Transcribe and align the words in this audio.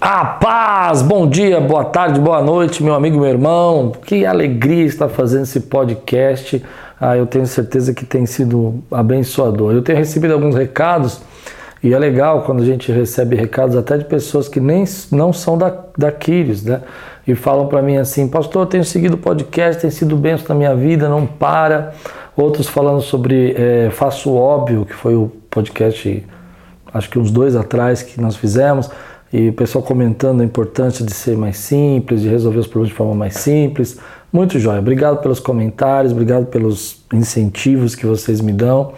A 0.00 0.24
paz! 0.24 1.02
Bom 1.02 1.28
dia, 1.28 1.60
boa 1.60 1.84
tarde, 1.84 2.18
boa 2.18 2.40
noite, 2.40 2.82
meu 2.82 2.94
amigo, 2.94 3.20
meu 3.20 3.28
irmão. 3.28 3.92
Que 4.06 4.24
alegria 4.24 4.86
estar 4.86 5.10
fazendo 5.10 5.42
esse 5.42 5.60
podcast. 5.60 6.64
Ah, 6.98 7.18
eu 7.18 7.26
tenho 7.26 7.46
certeza 7.46 7.92
que 7.92 8.06
tem 8.06 8.24
sido 8.24 8.82
abençoador. 8.90 9.74
Eu 9.74 9.82
tenho 9.82 9.98
recebido 9.98 10.32
alguns 10.32 10.54
recados 10.54 11.20
e 11.82 11.92
é 11.92 11.98
legal 11.98 12.44
quando 12.44 12.62
a 12.62 12.64
gente 12.64 12.90
recebe 12.90 13.36
recados 13.36 13.76
até 13.76 13.98
de 13.98 14.06
pessoas 14.06 14.48
que 14.48 14.58
nem 14.58 14.84
não 15.12 15.34
são 15.34 15.58
da, 15.58 15.68
da 15.98 16.10
né? 16.64 16.80
E 17.26 17.34
falam 17.34 17.66
para 17.66 17.82
mim 17.82 17.98
assim, 17.98 18.26
pastor, 18.26 18.62
eu 18.62 18.66
tenho 18.66 18.84
seguido 18.86 19.16
o 19.16 19.18
podcast, 19.18 19.82
tem 19.82 19.90
sido 19.90 20.16
benção 20.16 20.46
na 20.48 20.54
minha 20.54 20.74
vida, 20.74 21.10
não 21.10 21.26
para. 21.26 21.92
Outros 22.34 22.66
falando 22.66 23.02
sobre 23.02 23.54
é, 23.54 23.90
Faço 23.90 24.34
Óbvio, 24.34 24.86
que 24.86 24.94
foi 24.94 25.14
o 25.14 25.30
podcast, 25.50 26.26
acho 26.94 27.10
que 27.10 27.18
uns 27.18 27.30
dois 27.30 27.54
atrás 27.54 28.02
que 28.02 28.18
nós 28.18 28.34
fizemos 28.34 28.90
e 29.32 29.48
o 29.48 29.52
pessoal 29.52 29.84
comentando 29.84 30.40
a 30.40 30.44
importância 30.44 31.04
de 31.04 31.12
ser 31.12 31.36
mais 31.36 31.56
simples, 31.56 32.22
de 32.22 32.28
resolver 32.28 32.58
os 32.58 32.66
problemas 32.66 32.90
de 32.90 32.96
forma 32.96 33.14
mais 33.14 33.34
simples. 33.34 33.98
Muito 34.32 34.58
jóia. 34.58 34.78
Obrigado 34.78 35.20
pelos 35.20 35.40
comentários, 35.40 36.12
obrigado 36.12 36.46
pelos 36.46 37.02
incentivos 37.12 37.94
que 37.94 38.06
vocês 38.06 38.40
me 38.40 38.52
dão. 38.52 38.92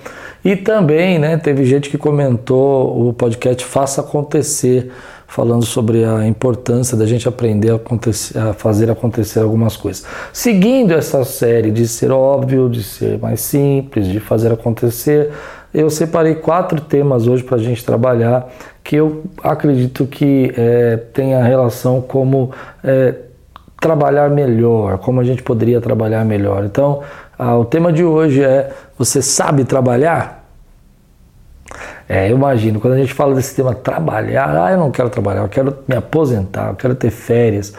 E 0.45 0.56
também, 0.56 1.18
né, 1.18 1.36
teve 1.36 1.64
gente 1.64 1.88
que 1.88 1.96
comentou 1.96 3.08
o 3.08 3.12
podcast 3.12 3.64
Faça 3.64 4.00
Acontecer, 4.00 4.91
falando 5.27 5.64
sobre 5.64 6.05
a 6.05 6.27
importância 6.27 6.96
da 6.96 7.06
gente 7.06 7.27
aprender 7.27 7.70
a, 7.70 8.50
a 8.50 8.52
fazer 8.52 8.91
acontecer 8.91 9.41
algumas 9.41 9.77
coisas. 9.77 10.05
Seguindo 10.33 10.92
essa 10.92 11.24
série 11.24 11.70
de 11.70 11.88
ser 11.88 12.10
óbvio, 12.10 12.69
de 12.69 12.83
ser 12.83 13.19
mais 13.19 13.41
simples, 13.41 14.06
de 14.06 14.20
fazer 14.20 14.52
acontecer, 14.52 15.30
eu 15.74 15.88
separei 15.88 16.34
quatro 16.34 16.80
temas 16.80 17.26
hoje 17.26 17.42
para 17.42 17.56
a 17.56 17.60
gente 17.60 17.84
trabalhar 17.84 18.48
que 18.84 18.96
eu 18.96 19.24
acredito 19.42 20.06
que 20.06 20.52
é, 20.56 20.96
tem 20.96 21.34
a 21.34 21.42
relação 21.42 22.00
como 22.00 22.52
é, 22.82 23.14
trabalhar 23.80 24.30
melhor, 24.30 24.98
como 24.98 25.20
a 25.20 25.24
gente 25.24 25.42
poderia 25.42 25.80
trabalhar 25.80 26.24
melhor. 26.24 26.64
Então, 26.64 27.02
o 27.38 27.64
tema 27.64 27.92
de 27.92 28.05
hoje 28.05 28.42
é: 28.42 28.70
você 28.97 29.20
sabe 29.20 29.64
trabalhar? 29.64 30.42
É, 32.08 32.30
eu 32.30 32.36
imagino, 32.36 32.78
quando 32.78 32.94
a 32.94 32.98
gente 32.98 33.14
fala 33.14 33.34
desse 33.34 33.54
tema 33.54 33.75
trabalhar, 33.75 34.64
ah, 34.64 34.72
eu 34.72 34.78
não 34.78 34.91
quero 34.91 35.08
trabalhar, 35.08 35.41
eu 35.41 35.48
quero 35.48 35.78
me 35.88 35.97
aposentar, 35.97 36.69
eu 36.69 36.75
quero 36.75 36.94
ter 36.94 37.10
férias. 37.10 37.72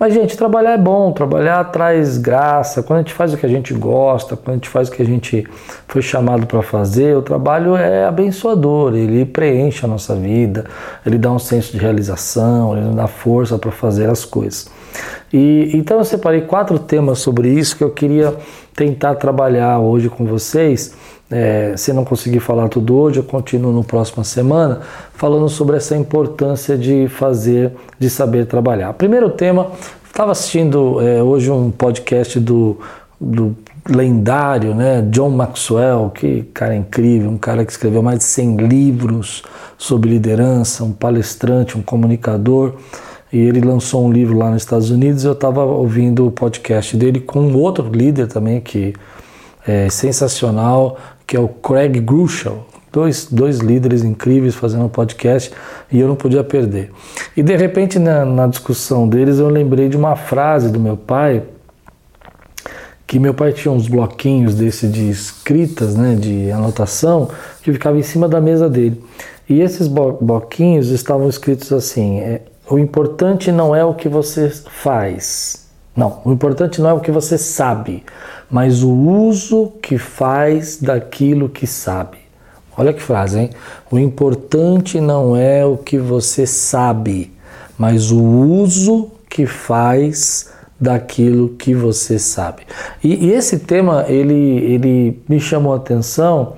Mas, 0.00 0.14
gente, 0.14 0.34
trabalhar 0.34 0.72
é 0.72 0.78
bom, 0.78 1.12
trabalhar 1.12 1.62
traz 1.64 2.16
graça. 2.16 2.82
Quando 2.82 3.00
a 3.00 3.02
gente 3.02 3.12
faz 3.12 3.34
o 3.34 3.36
que 3.36 3.44
a 3.44 3.48
gente 3.50 3.74
gosta, 3.74 4.34
quando 4.34 4.52
a 4.52 4.54
gente 4.54 4.68
faz 4.70 4.88
o 4.88 4.92
que 4.92 5.02
a 5.02 5.04
gente 5.04 5.46
foi 5.86 6.00
chamado 6.00 6.46
para 6.46 6.62
fazer, 6.62 7.14
o 7.18 7.20
trabalho 7.20 7.76
é 7.76 8.06
abençoador, 8.06 8.96
ele 8.96 9.26
preenche 9.26 9.84
a 9.84 9.88
nossa 9.88 10.16
vida, 10.16 10.64
ele 11.04 11.18
dá 11.18 11.30
um 11.30 11.38
senso 11.38 11.72
de 11.72 11.76
realização, 11.76 12.74
ele 12.74 12.94
dá 12.94 13.06
força 13.06 13.58
para 13.58 13.70
fazer 13.70 14.08
as 14.08 14.24
coisas. 14.24 14.70
E 15.30 15.70
então 15.74 15.98
eu 15.98 16.04
separei 16.06 16.40
quatro 16.40 16.78
temas 16.78 17.18
sobre 17.18 17.50
isso 17.50 17.76
que 17.76 17.84
eu 17.84 17.90
queria 17.90 18.34
tentar 18.74 19.16
trabalhar 19.16 19.80
hoje 19.80 20.08
com 20.08 20.24
vocês. 20.24 20.94
É, 21.30 21.74
se 21.76 21.92
não 21.92 22.04
conseguir 22.04 22.40
falar 22.40 22.68
tudo 22.68 22.96
hoje, 22.96 23.20
eu 23.20 23.22
continuo 23.22 23.72
no 23.72 23.84
próxima 23.84 24.24
semana 24.24 24.80
falando 25.14 25.48
sobre 25.48 25.76
essa 25.76 25.96
importância 25.96 26.76
de 26.76 27.06
fazer, 27.08 27.72
de 27.98 28.10
saber 28.10 28.46
trabalhar. 28.46 28.92
Primeiro 28.94 29.30
tema, 29.30 29.70
estava 30.06 30.32
assistindo 30.32 31.00
é, 31.00 31.22
hoje 31.22 31.48
um 31.48 31.70
podcast 31.70 32.40
do, 32.40 32.78
do 33.20 33.56
lendário, 33.88 34.74
né, 34.74 35.02
John 35.10 35.30
Maxwell, 35.30 36.10
que 36.10 36.42
cara 36.52 36.74
incrível, 36.74 37.30
um 37.30 37.38
cara 37.38 37.64
que 37.64 37.70
escreveu 37.70 38.02
mais 38.02 38.18
de 38.18 38.24
100 38.24 38.56
livros 38.56 39.44
sobre 39.78 40.10
liderança, 40.10 40.82
um 40.82 40.92
palestrante, 40.92 41.78
um 41.78 41.82
comunicador 41.82 42.74
e 43.32 43.38
ele 43.38 43.60
lançou 43.60 44.04
um 44.04 44.12
livro 44.12 44.36
lá 44.36 44.50
nos 44.50 44.62
Estados 44.62 44.90
Unidos. 44.90 45.24
Eu 45.24 45.32
estava 45.32 45.64
ouvindo 45.64 46.26
o 46.26 46.30
podcast 46.30 46.96
dele 46.96 47.20
com 47.20 47.52
outro 47.54 47.88
líder 47.88 48.26
também 48.26 48.60
que 48.60 48.92
é 49.66 49.88
sensacional, 49.88 50.98
que 51.30 51.36
é 51.36 51.40
o 51.40 51.46
Craig 51.46 52.00
Grushel. 52.00 52.66
Dois, 52.92 53.28
dois 53.30 53.60
líderes 53.60 54.02
incríveis 54.02 54.56
fazendo 54.56 54.86
um 54.86 54.88
podcast 54.88 55.52
e 55.92 56.00
eu 56.00 56.08
não 56.08 56.16
podia 56.16 56.42
perder. 56.42 56.90
E 57.36 57.42
de 57.42 57.54
repente, 57.54 58.00
na, 58.00 58.24
na 58.24 58.48
discussão 58.48 59.08
deles, 59.08 59.38
eu 59.38 59.48
lembrei 59.48 59.88
de 59.88 59.96
uma 59.96 60.16
frase 60.16 60.72
do 60.72 60.80
meu 60.80 60.96
pai, 60.96 61.44
que 63.06 63.20
meu 63.20 63.32
pai 63.32 63.52
tinha 63.52 63.70
uns 63.70 63.86
bloquinhos 63.86 64.56
desse 64.56 64.88
de 64.88 65.08
escritas, 65.08 65.94
né, 65.94 66.16
de 66.16 66.50
anotação, 66.50 67.30
que 67.62 67.72
ficava 67.72 67.96
em 67.96 68.02
cima 68.02 68.28
da 68.28 68.40
mesa 68.40 68.68
dele. 68.68 69.00
E 69.48 69.60
esses 69.60 69.86
bloquinhos 69.86 70.88
estavam 70.88 71.28
escritos 71.28 71.72
assim: 71.72 72.18
é, 72.18 72.42
o 72.68 72.76
importante 72.76 73.52
não 73.52 73.72
é 73.74 73.84
o 73.84 73.94
que 73.94 74.08
você 74.08 74.50
faz. 74.50 75.69
Não, 75.94 76.20
o 76.24 76.32
importante 76.32 76.80
não 76.80 76.90
é 76.90 76.92
o 76.92 77.00
que 77.00 77.10
você 77.10 77.36
sabe, 77.36 78.04
mas 78.50 78.82
o 78.82 78.90
uso 78.90 79.72
que 79.82 79.98
faz 79.98 80.78
daquilo 80.80 81.48
que 81.48 81.66
sabe. 81.66 82.18
Olha 82.76 82.92
que 82.92 83.02
frase, 83.02 83.38
hein? 83.38 83.50
O 83.90 83.98
importante 83.98 85.00
não 85.00 85.36
é 85.36 85.66
o 85.66 85.76
que 85.76 85.98
você 85.98 86.46
sabe, 86.46 87.32
mas 87.76 88.10
o 88.10 88.22
uso 88.22 89.10
que 89.28 89.46
faz 89.46 90.50
daquilo 90.80 91.50
que 91.50 91.74
você 91.74 92.18
sabe. 92.18 92.62
E, 93.04 93.26
e 93.26 93.32
esse 93.32 93.58
tema 93.58 94.06
ele, 94.08 94.34
ele 94.34 95.22
me 95.28 95.38
chamou 95.38 95.74
a 95.74 95.76
atenção 95.76 96.54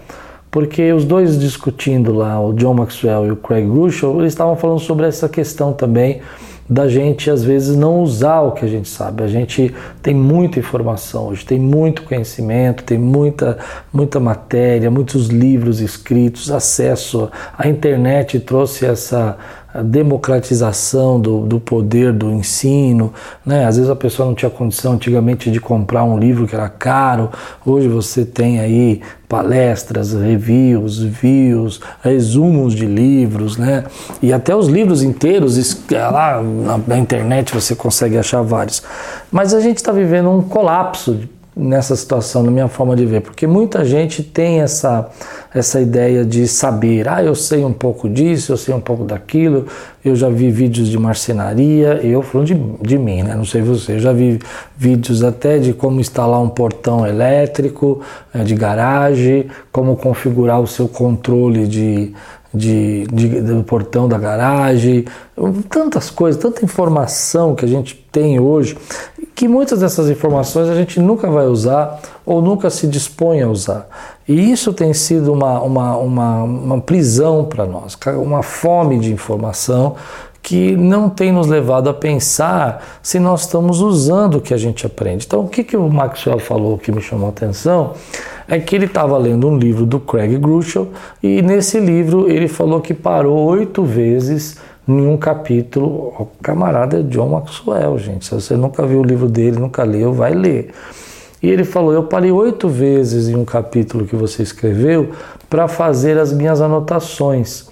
porque 0.50 0.92
os 0.92 1.04
dois 1.04 1.40
discutindo 1.40 2.12
lá, 2.12 2.38
o 2.38 2.52
John 2.52 2.74
Maxwell 2.74 3.26
e 3.26 3.30
o 3.32 3.36
Craig 3.36 3.66
Russell, 3.66 4.20
eles 4.20 4.34
estavam 4.34 4.54
falando 4.54 4.80
sobre 4.80 5.06
essa 5.06 5.28
questão 5.28 5.72
também 5.72 6.20
da 6.68 6.88
gente 6.88 7.30
às 7.30 7.42
vezes 7.42 7.76
não 7.76 8.00
usar 8.00 8.40
o 8.40 8.52
que 8.52 8.64
a 8.64 8.68
gente 8.68 8.88
sabe. 8.88 9.22
A 9.22 9.28
gente 9.28 9.74
tem 10.02 10.14
muita 10.14 10.58
informação 10.58 11.28
hoje, 11.28 11.44
tem 11.44 11.58
muito 11.58 12.02
conhecimento, 12.02 12.84
tem 12.84 12.98
muita, 12.98 13.58
muita 13.92 14.18
matéria, 14.20 14.90
muitos 14.90 15.28
livros 15.28 15.80
escritos, 15.80 16.50
acesso. 16.50 17.30
A 17.56 17.68
internet 17.68 18.40
trouxe 18.40 18.86
essa 18.86 19.36
democratização 19.80 21.20
do, 21.20 21.46
do 21.46 21.60
poder 21.60 22.12
do 22.12 22.30
ensino. 22.32 23.12
Né? 23.46 23.64
Às 23.64 23.76
vezes 23.76 23.90
a 23.90 23.96
pessoa 23.96 24.26
não 24.26 24.34
tinha 24.34 24.50
condição 24.50 24.94
antigamente 24.94 25.50
de 25.50 25.60
comprar 25.60 26.04
um 26.04 26.18
livro 26.18 26.46
que 26.46 26.54
era 26.54 26.68
caro, 26.68 27.30
hoje 27.64 27.88
você 27.88 28.24
tem 28.24 28.60
aí 28.60 29.00
palestras, 29.28 30.12
reviews, 30.12 30.98
views, 30.98 31.80
resumos 32.02 32.74
de 32.74 32.84
livros, 32.84 33.56
né? 33.56 33.84
E 34.20 34.30
até 34.30 34.54
os 34.54 34.68
livros 34.68 35.02
inteiros, 35.02 35.56
lá 35.90 36.42
na, 36.42 36.78
na 36.86 36.98
internet 36.98 37.54
você 37.54 37.74
consegue 37.74 38.18
achar 38.18 38.42
vários. 38.42 38.82
Mas 39.30 39.54
a 39.54 39.60
gente 39.60 39.78
está 39.78 39.90
vivendo 39.90 40.28
um 40.28 40.42
colapso 40.42 41.18
nessa 41.54 41.94
situação, 41.94 42.42
na 42.42 42.50
minha 42.50 42.68
forma 42.68 42.96
de 42.96 43.04
ver, 43.04 43.20
porque 43.20 43.46
muita 43.46 43.84
gente 43.84 44.22
tem 44.22 44.60
essa, 44.60 45.10
essa 45.54 45.80
ideia 45.80 46.24
de 46.24 46.48
saber, 46.48 47.06
ah, 47.06 47.22
eu 47.22 47.34
sei 47.34 47.62
um 47.62 47.72
pouco 47.72 48.08
disso, 48.08 48.52
eu 48.52 48.56
sei 48.56 48.74
um 48.74 48.80
pouco 48.80 49.04
daquilo, 49.04 49.66
eu 50.02 50.16
já 50.16 50.30
vi 50.30 50.50
vídeos 50.50 50.88
de 50.88 50.98
marcenaria, 50.98 52.00
eu 52.02 52.22
falando 52.22 52.46
de, 52.46 52.54
de 52.88 52.98
mim, 52.98 53.22
né? 53.22 53.34
não 53.34 53.44
sei 53.44 53.60
você, 53.60 53.92
eu 53.92 54.00
já 54.00 54.12
vi 54.12 54.38
vídeos 54.78 55.22
até 55.22 55.58
de 55.58 55.74
como 55.74 56.00
instalar 56.00 56.40
um 56.40 56.48
portão 56.48 57.06
elétrico, 57.06 58.00
eh, 58.34 58.42
de 58.42 58.54
garagem, 58.54 59.46
como 59.70 59.94
configurar 59.94 60.58
o 60.58 60.66
seu 60.66 60.88
controle 60.88 61.66
de, 61.66 62.14
de, 62.52 63.06
de, 63.12 63.40
do 63.40 63.62
portão 63.62 64.08
da 64.08 64.18
garagem, 64.18 65.04
tantas 65.68 66.10
coisas, 66.10 66.40
tanta 66.40 66.64
informação 66.64 67.54
que 67.54 67.64
a 67.64 67.68
gente 67.68 67.94
tem 68.12 68.38
hoje, 68.38 68.76
que 69.42 69.48
muitas 69.48 69.80
dessas 69.80 70.08
informações 70.08 70.68
a 70.68 70.74
gente 70.76 71.00
nunca 71.00 71.28
vai 71.28 71.46
usar 71.46 72.00
ou 72.24 72.40
nunca 72.40 72.70
se 72.70 72.86
dispõe 72.86 73.42
a 73.42 73.48
usar. 73.48 73.88
E 74.28 74.52
isso 74.52 74.72
tem 74.72 74.94
sido 74.94 75.32
uma, 75.32 75.60
uma, 75.60 75.96
uma, 75.96 76.42
uma 76.44 76.80
prisão 76.80 77.44
para 77.44 77.66
nós, 77.66 77.98
uma 78.24 78.44
fome 78.44 79.00
de 79.00 79.12
informação 79.12 79.96
que 80.40 80.76
não 80.76 81.10
tem 81.10 81.32
nos 81.32 81.48
levado 81.48 81.90
a 81.90 81.94
pensar 81.94 83.00
se 83.02 83.18
nós 83.18 83.40
estamos 83.40 83.80
usando 83.80 84.36
o 84.36 84.40
que 84.40 84.54
a 84.54 84.56
gente 84.56 84.86
aprende. 84.86 85.26
Então, 85.26 85.40
o 85.40 85.48
que, 85.48 85.64
que 85.64 85.76
o 85.76 85.88
Maxwell 85.88 86.38
falou 86.38 86.78
que 86.78 86.92
me 86.92 87.00
chamou 87.00 87.26
a 87.26 87.30
atenção 87.30 87.94
é 88.46 88.60
que 88.60 88.76
ele 88.76 88.86
estava 88.86 89.18
lendo 89.18 89.48
um 89.48 89.58
livro 89.58 89.84
do 89.84 89.98
Craig 89.98 90.38
Grushel 90.38 90.86
e 91.20 91.42
nesse 91.42 91.80
livro 91.80 92.30
ele 92.30 92.46
falou 92.46 92.80
que 92.80 92.94
parou 92.94 93.38
oito 93.38 93.82
vezes 93.82 94.58
em 94.86 95.06
um 95.06 95.16
capítulo. 95.16 96.14
O 96.18 96.28
camarada 96.42 97.00
é 97.00 97.02
John 97.02 97.28
Maxwell, 97.28 97.98
gente. 97.98 98.24
Se 98.24 98.34
você 98.34 98.56
nunca 98.56 98.86
viu 98.86 99.00
o 99.00 99.04
livro 99.04 99.28
dele, 99.28 99.58
nunca 99.58 99.82
leu, 99.84 100.12
vai 100.12 100.34
ler. 100.34 100.70
E 101.42 101.48
ele 101.48 101.64
falou: 101.64 101.92
Eu 101.92 102.04
parei 102.04 102.30
oito 102.30 102.68
vezes 102.68 103.28
em 103.28 103.34
um 103.34 103.44
capítulo 103.44 104.06
que 104.06 104.16
você 104.16 104.42
escreveu 104.42 105.10
para 105.50 105.68
fazer 105.68 106.18
as 106.18 106.32
minhas 106.32 106.60
anotações. 106.60 107.68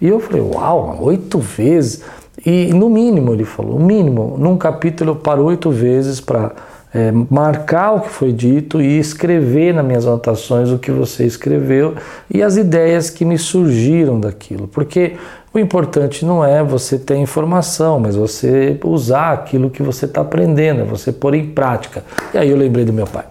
E 0.00 0.08
eu 0.08 0.20
falei: 0.20 0.42
Uau, 0.42 0.98
oito 1.02 1.38
vezes? 1.38 2.02
E 2.44 2.72
no 2.72 2.88
mínimo, 2.88 3.32
ele 3.32 3.44
falou: 3.44 3.76
o 3.76 3.82
mínimo, 3.82 4.36
num 4.38 4.56
capítulo 4.56 5.10
eu 5.10 5.16
paro 5.16 5.44
oito 5.44 5.70
vezes 5.70 6.20
para 6.20 6.52
é, 6.92 7.12
marcar 7.30 7.92
o 7.92 8.00
que 8.00 8.08
foi 8.08 8.32
dito 8.32 8.80
e 8.80 8.98
escrever 8.98 9.74
nas 9.74 9.84
minhas 9.84 10.06
anotações 10.06 10.70
o 10.70 10.78
que 10.78 10.90
você 10.90 11.24
escreveu 11.24 11.94
e 12.32 12.42
as 12.42 12.56
ideias 12.56 13.10
que 13.10 13.24
me 13.24 13.36
surgiram 13.36 14.18
daquilo. 14.18 14.66
Porque 14.66 15.16
O 15.52 15.58
importante 15.58 16.24
não 16.24 16.44
é 16.44 16.62
você 16.62 16.96
ter 16.96 17.16
informação, 17.16 17.98
mas 17.98 18.14
você 18.14 18.78
usar 18.84 19.32
aquilo 19.32 19.68
que 19.68 19.82
você 19.82 20.04
está 20.04 20.20
aprendendo, 20.20 20.82
é 20.82 20.84
você 20.84 21.10
pôr 21.10 21.34
em 21.34 21.50
prática. 21.50 22.04
E 22.32 22.38
aí 22.38 22.48
eu 22.48 22.56
lembrei 22.56 22.84
do 22.84 22.92
meu 22.92 23.06
pai, 23.06 23.24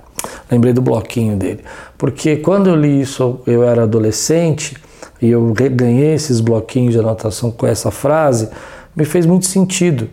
lembrei 0.51 0.73
do 0.73 0.81
bloquinho 0.81 1.37
dele. 1.37 1.63
Porque 1.97 2.35
quando 2.35 2.67
eu 2.67 2.75
li 2.75 2.99
isso, 2.99 3.39
eu 3.47 3.63
era 3.63 3.83
adolescente 3.83 4.75
e 5.21 5.29
eu 5.29 5.53
ganhei 5.53 6.13
esses 6.13 6.41
bloquinhos 6.41 6.91
de 6.93 6.99
anotação 6.99 7.51
com 7.51 7.65
essa 7.65 7.89
frase, 7.89 8.49
me 8.93 9.05
fez 9.05 9.25
muito 9.25 9.45
sentido 9.45 10.09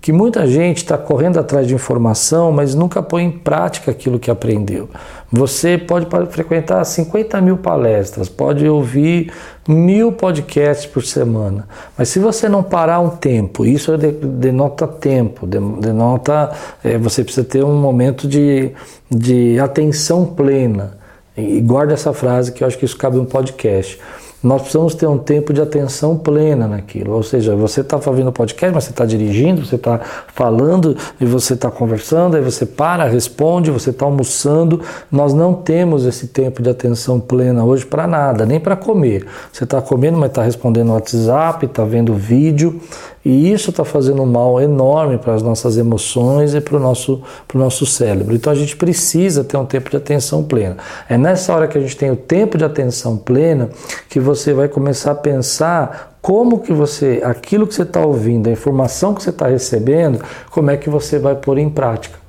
que 0.00 0.12
muita 0.12 0.46
gente 0.46 0.78
está 0.78 0.96
correndo 0.96 1.38
atrás 1.38 1.66
de 1.66 1.74
informação, 1.74 2.50
mas 2.50 2.74
nunca 2.74 3.02
põe 3.02 3.24
em 3.24 3.30
prática 3.30 3.90
aquilo 3.90 4.18
que 4.18 4.30
aprendeu. 4.30 4.88
Você 5.30 5.76
pode 5.76 6.06
frequentar 6.30 6.82
50 6.84 7.40
mil 7.40 7.58
palestras, 7.58 8.28
pode 8.28 8.66
ouvir 8.66 9.30
mil 9.68 10.10
podcasts 10.10 10.86
por 10.86 11.04
semana, 11.04 11.68
mas 11.96 12.08
se 12.08 12.18
você 12.18 12.48
não 12.48 12.62
parar 12.62 13.00
um 13.00 13.10
tempo, 13.10 13.66
isso 13.66 13.96
denota 13.96 14.86
tempo, 14.88 15.46
denota 15.46 16.50
é, 16.82 16.96
você 16.96 17.22
precisa 17.22 17.46
ter 17.46 17.62
um 17.62 17.76
momento 17.76 18.26
de, 18.26 18.72
de 19.10 19.58
atenção 19.60 20.24
plena. 20.24 20.98
E 21.36 21.60
guarda 21.60 21.94
essa 21.94 22.12
frase 22.12 22.52
que 22.52 22.64
eu 22.64 22.68
acho 22.68 22.76
que 22.76 22.84
isso 22.84 22.96
cabe 22.96 23.16
um 23.18 23.24
podcast 23.24 23.98
nós 24.42 24.62
precisamos 24.62 24.94
ter 24.94 25.06
um 25.06 25.18
tempo 25.18 25.52
de 25.52 25.60
atenção 25.60 26.16
plena 26.16 26.66
naquilo. 26.66 27.12
Ou 27.12 27.22
seja, 27.22 27.54
você 27.54 27.82
está 27.82 27.98
fazendo 27.98 28.32
podcast, 28.32 28.74
mas 28.74 28.84
você 28.84 28.90
está 28.90 29.04
dirigindo, 29.04 29.64
você 29.64 29.76
está 29.76 30.00
falando 30.34 30.96
e 31.20 31.26
você 31.26 31.54
está 31.54 31.70
conversando, 31.70 32.36
aí 32.36 32.42
você 32.42 32.64
para, 32.64 33.04
responde, 33.04 33.70
você 33.70 33.90
está 33.90 34.06
almoçando. 34.06 34.80
Nós 35.12 35.34
não 35.34 35.52
temos 35.52 36.06
esse 36.06 36.28
tempo 36.28 36.62
de 36.62 36.70
atenção 36.70 37.20
plena 37.20 37.64
hoje 37.64 37.84
para 37.84 38.06
nada, 38.06 38.46
nem 38.46 38.58
para 38.58 38.76
comer. 38.76 39.26
Você 39.52 39.64
está 39.64 39.82
comendo, 39.82 40.18
mas 40.18 40.30
está 40.30 40.42
respondendo 40.42 40.92
WhatsApp, 40.92 41.66
está 41.66 41.84
vendo 41.84 42.14
vídeo. 42.14 42.80
E 43.24 43.52
isso 43.52 43.70
está 43.70 43.84
fazendo 43.84 44.22
um 44.22 44.26
mal 44.26 44.60
enorme 44.60 45.18
para 45.18 45.34
as 45.34 45.42
nossas 45.42 45.76
emoções 45.76 46.54
e 46.54 46.60
para 46.60 46.76
o 46.76 46.80
nosso, 46.80 47.22
nosso 47.52 47.84
cérebro. 47.84 48.34
Então 48.34 48.52
a 48.52 48.56
gente 48.56 48.76
precisa 48.76 49.44
ter 49.44 49.56
um 49.56 49.66
tempo 49.66 49.90
de 49.90 49.96
atenção 49.96 50.42
plena. 50.42 50.78
É 51.08 51.18
nessa 51.18 51.54
hora 51.54 51.68
que 51.68 51.76
a 51.76 51.80
gente 51.80 51.96
tem 51.96 52.10
o 52.10 52.16
tempo 52.16 52.56
de 52.56 52.64
atenção 52.64 53.16
plena 53.16 53.68
que 54.08 54.18
você 54.18 54.54
vai 54.54 54.68
começar 54.68 55.10
a 55.10 55.14
pensar 55.14 56.16
como 56.22 56.60
que 56.60 56.72
você, 56.72 57.20
aquilo 57.24 57.66
que 57.66 57.74
você 57.74 57.82
está 57.82 58.04
ouvindo, 58.04 58.48
a 58.48 58.52
informação 58.52 59.14
que 59.14 59.22
você 59.22 59.30
está 59.30 59.46
recebendo, 59.46 60.22
como 60.50 60.70
é 60.70 60.76
que 60.76 60.88
você 60.88 61.18
vai 61.18 61.34
pôr 61.34 61.58
em 61.58 61.68
prática. 61.68 62.19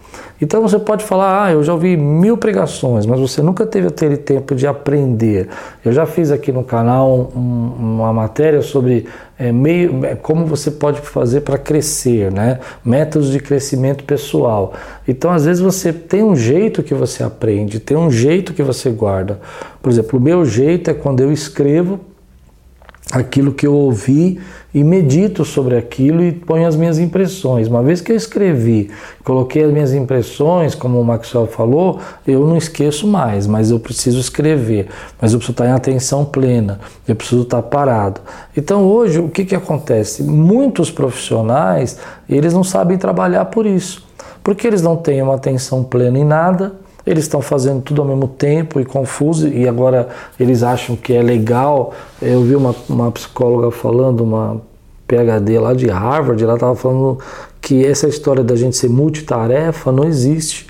Então 0.42 0.62
você 0.62 0.80
pode 0.80 1.04
falar, 1.04 1.46
ah, 1.46 1.52
eu 1.52 1.64
já 1.64 1.72
ouvi 1.72 1.96
mil 1.96 2.36
pregações, 2.36 3.06
mas 3.06 3.20
você 3.20 3.44
nunca 3.44 3.64
teve 3.66 3.88
aquele 3.88 4.18
tempo 4.18 4.56
de 4.56 4.66
aprender. 4.66 5.48
Eu 5.86 5.94
já 5.94 6.08
fiz 6.08 6.32
aqui 6.32 6.52
no 6.52 6.64
canal 6.64 7.32
um, 7.36 8.00
uma 8.00 8.12
matéria 8.12 8.64
sobre 8.64 9.06
é, 9.38 9.52
meio, 9.52 10.04
é, 10.04 10.16
como 10.16 10.48
você 10.48 10.72
pode 10.72 11.00
fazer 11.00 11.42
para 11.42 11.60
crescer, 11.60 12.32
né? 12.32 12.60
métodos 12.84 13.32
de 13.32 13.40
crescimento 13.40 14.04
pessoal. 14.04 14.74
Então, 15.08 15.32
às 15.32 15.46
vezes, 15.46 15.62
você 15.62 15.94
tem 15.94 16.24
um 16.24 16.36
jeito 16.36 16.82
que 16.82 16.96
você 16.96 17.24
aprende, 17.24 17.80
tem 17.80 17.96
um 17.96 18.10
jeito 18.10 18.52
que 18.52 18.64
você 18.64 18.90
guarda. 18.90 19.40
Por 19.82 19.92
exemplo, 19.92 20.18
o 20.18 20.22
meu 20.22 20.44
jeito 20.44 20.90
é 20.90 20.94
quando 20.94 21.20
eu 21.20 21.32
escrevo 21.32 22.00
aquilo 23.12 23.52
que 23.52 23.68
eu 23.68 23.74
ouvi 23.74 24.40
e 24.74 24.84
medito 24.84 25.44
sobre 25.44 25.76
aquilo 25.76 26.24
e 26.24 26.32
ponho 26.32 26.66
as 26.66 26.78
minhas 26.78 26.98
impressões. 26.98 27.68
Uma 27.68 27.84
vez 27.84 28.00
que 28.00 28.12
eu 28.12 28.16
escrevi, 28.16 28.90
coloquei 29.24 29.66
as 29.66 29.72
minhas 29.72 29.94
impressões, 29.94 30.74
como 30.74 31.00
o 31.00 31.04
Maxwell 31.04 31.46
falou, 31.46 32.00
eu 32.26 32.48
não 32.48 32.56
esqueço 32.56 33.06
mais, 33.06 33.46
mas 33.46 33.70
eu 33.70 33.80
preciso 33.80 34.20
escrever, 34.20 34.88
mas 35.20 35.34
eu 35.34 35.40
preciso 35.40 35.52
estar 35.52 35.68
em 35.68 35.74
atenção 35.74 36.24
plena, 36.24 36.80
eu 37.06 37.16
preciso 37.16 37.42
estar 37.42 37.62
parado. 37.64 38.22
Então 38.56 38.86
hoje 38.86 39.20
o 39.20 39.28
que, 39.28 39.44
que 39.44 39.56
acontece? 39.56 40.24
Muitos 40.24 40.90
profissionais 40.90 42.00
eles 42.30 42.54
não 42.54 42.64
sabem 42.64 42.98
trabalhar 42.98 43.46
por 43.46 43.66
isso, 43.66 44.08
porque 44.42 44.66
eles 44.66 44.82
não 44.82 44.96
têm 44.96 45.22
uma 45.22 45.36
atenção 45.36 45.84
plena 45.84 46.18
em 46.18 46.24
nada, 46.24 46.74
eles 47.06 47.24
estão 47.24 47.42
fazendo 47.42 47.82
tudo 47.82 48.02
ao 48.02 48.08
mesmo 48.08 48.28
tempo 48.28 48.80
e 48.80 48.86
confuso, 48.86 49.48
e 49.48 49.68
agora 49.68 50.10
eles 50.40 50.64
acham 50.64 50.96
que 50.96 51.14
é 51.14 51.22
legal. 51.22 51.94
Eu 52.22 52.44
vi 52.44 52.56
uma, 52.56 52.76
uma 52.88 53.12
psicóloga 53.12 53.72
falando, 53.72 54.22
uma 54.22 54.62
PhD 55.08 55.60
lá 55.60 55.74
de 55.74 55.88
Harvard, 55.88 56.42
ela 56.44 56.54
estava 56.54 56.76
falando 56.76 57.20
que 57.60 57.86
essa 57.86 58.08
história 58.08 58.44
da 58.44 58.56
gente 58.56 58.78
ser 58.78 58.90
multitarefa 58.90 59.92
não 59.92 60.06
existe. 60.06 60.68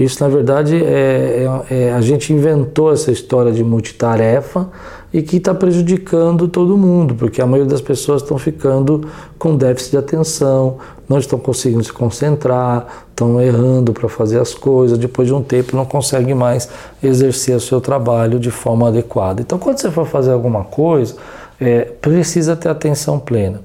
Isso, 0.00 0.24
na 0.24 0.30
verdade, 0.30 0.82
é, 0.82 1.46
é, 1.68 1.88
é 1.88 1.92
a 1.92 2.00
gente 2.00 2.32
inventou 2.32 2.90
essa 2.90 3.12
história 3.12 3.52
de 3.52 3.62
multitarefa 3.62 4.66
e 5.12 5.20
que 5.20 5.36
está 5.36 5.52
prejudicando 5.52 6.48
todo 6.48 6.74
mundo, 6.78 7.14
porque 7.14 7.42
a 7.42 7.46
maioria 7.46 7.70
das 7.70 7.82
pessoas 7.82 8.22
estão 8.22 8.38
ficando 8.38 9.06
com 9.38 9.54
déficit 9.54 9.90
de 9.90 9.96
atenção, 9.98 10.78
não 11.06 11.18
estão 11.18 11.38
conseguindo 11.38 11.84
se 11.84 11.92
concentrar, 11.92 13.04
estão 13.10 13.38
errando 13.42 13.92
para 13.92 14.08
fazer 14.08 14.40
as 14.40 14.54
coisas, 14.54 14.96
depois 14.96 15.28
de 15.28 15.34
um 15.34 15.42
tempo 15.42 15.76
não 15.76 15.84
conseguem 15.84 16.34
mais 16.34 16.70
exercer 17.02 17.54
o 17.54 17.60
seu 17.60 17.78
trabalho 17.78 18.40
de 18.40 18.50
forma 18.50 18.88
adequada. 18.88 19.42
Então, 19.42 19.58
quando 19.58 19.80
você 19.80 19.90
for 19.90 20.06
fazer 20.06 20.32
alguma 20.32 20.64
coisa, 20.64 21.16
é, 21.60 21.80
precisa 21.82 22.56
ter 22.56 22.70
atenção 22.70 23.18
plena. 23.18 23.60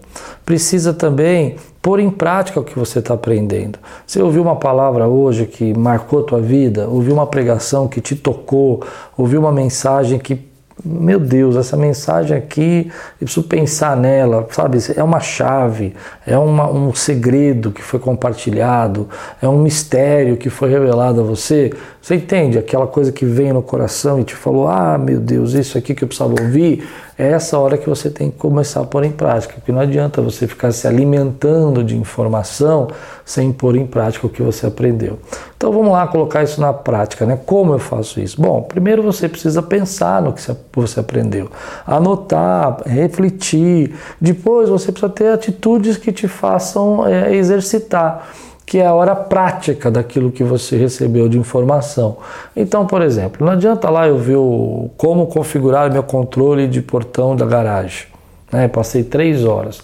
Precisa 0.45 0.93
também 0.93 1.55
pôr 1.85 1.99
em 1.99 2.09
prática 2.09 2.59
o 2.59 2.63
que 2.63 2.79
você 2.79 2.97
está 2.97 3.13
aprendendo. 3.13 3.77
Você 4.07 4.19
ouviu 4.19 4.41
uma 4.41 4.55
palavra 4.55 5.07
hoje 5.07 5.45
que 5.45 5.71
marcou 5.71 6.23
tua 6.23 6.41
vida, 6.41 6.87
ouviu 6.87 7.13
uma 7.13 7.27
pregação 7.27 7.87
que 7.87 8.01
te 8.01 8.15
tocou, 8.15 8.83
ouviu 9.15 9.39
uma 9.39 9.51
mensagem 9.51 10.17
que 10.17 10.35
meu 10.83 11.19
Deus, 11.19 11.55
essa 11.55 11.77
mensagem 11.77 12.35
aqui, 12.35 12.91
eu 13.13 13.25
preciso 13.25 13.47
pensar 13.47 13.95
nela, 13.95 14.45
sabe? 14.51 14.77
É 14.95 15.01
uma 15.01 15.21
chave, 15.21 15.95
é 16.27 16.37
uma, 16.37 16.69
um 16.69 16.93
segredo 16.93 17.71
que 17.71 17.81
foi 17.81 17.97
compartilhado, 17.97 19.07
é 19.41 19.47
um 19.47 19.57
mistério 19.57 20.35
que 20.35 20.49
foi 20.49 20.69
revelado 20.69 21.21
a 21.21 21.23
você. 21.23 21.71
Você 22.01 22.15
entende? 22.15 22.57
Aquela 22.57 22.85
coisa 22.87 23.11
que 23.11 23.25
vem 23.25 23.53
no 23.53 23.61
coração 23.61 24.19
e 24.19 24.25
te 24.25 24.35
falou: 24.35 24.67
ah, 24.67 24.97
meu 24.97 25.19
Deus, 25.19 25.53
isso 25.53 25.77
aqui 25.77 25.95
que 25.95 26.03
eu 26.03 26.07
precisava 26.09 26.35
ouvir 26.41 26.85
é 27.17 27.29
essa 27.31 27.57
hora 27.57 27.77
que 27.77 27.87
você 27.87 28.09
tem 28.09 28.29
que 28.29 28.37
começar 28.37 28.81
a 28.81 28.85
pôr 28.85 29.05
em 29.05 29.11
prática, 29.11 29.53
porque 29.53 29.71
não 29.71 29.79
adianta 29.79 30.21
você 30.21 30.45
ficar 30.45 30.73
se 30.73 30.85
alimentando 30.85 31.81
de 31.81 31.95
informação 31.95 32.89
sem 33.23 33.53
pôr 33.53 33.77
em 33.77 33.87
prática 33.87 34.27
o 34.27 34.29
que 34.29 34.41
você 34.41 34.67
aprendeu. 34.67 35.17
Então 35.65 35.73
vamos 35.73 35.93
lá 35.93 36.05
colocar 36.05 36.43
isso 36.43 36.61
na 36.61 36.71
prática, 36.71 37.25
né? 37.25 37.39
Como 37.43 37.73
eu 37.73 37.79
faço 37.79 38.19
isso? 38.19 38.39
Bom, 38.39 38.61
primeiro 38.61 39.01
você 39.01 39.27
precisa 39.27 39.63
pensar 39.63 40.21
no 40.21 40.31
que 40.31 40.39
você 40.75 40.99
aprendeu, 40.99 41.49
anotar, 41.87 42.83
refletir. 42.85 43.95
Depois 44.21 44.69
você 44.69 44.91
precisa 44.91 45.11
ter 45.11 45.29
atitudes 45.29 45.97
que 45.97 46.11
te 46.11 46.27
façam 46.27 47.07
é, 47.07 47.35
exercitar 47.35 48.27
que 48.63 48.77
é 48.77 48.85
a 48.85 48.93
hora 48.93 49.15
prática 49.15 49.89
daquilo 49.89 50.31
que 50.31 50.43
você 50.43 50.77
recebeu 50.77 51.27
de 51.27 51.39
informação. 51.39 52.17
Então, 52.55 52.85
por 52.85 53.01
exemplo, 53.01 53.43
não 53.43 53.53
adianta 53.53 53.89
lá 53.89 54.07
eu 54.07 54.19
ver 54.19 54.35
o, 54.35 54.91
como 54.97 55.25
configurar 55.25 55.91
meu 55.91 56.03
controle 56.03 56.67
de 56.67 56.79
portão 56.79 57.35
da 57.35 57.45
garagem. 57.45 58.05
Né? 58.51 58.67
Passei 58.67 59.03
três 59.03 59.43
horas. 59.43 59.83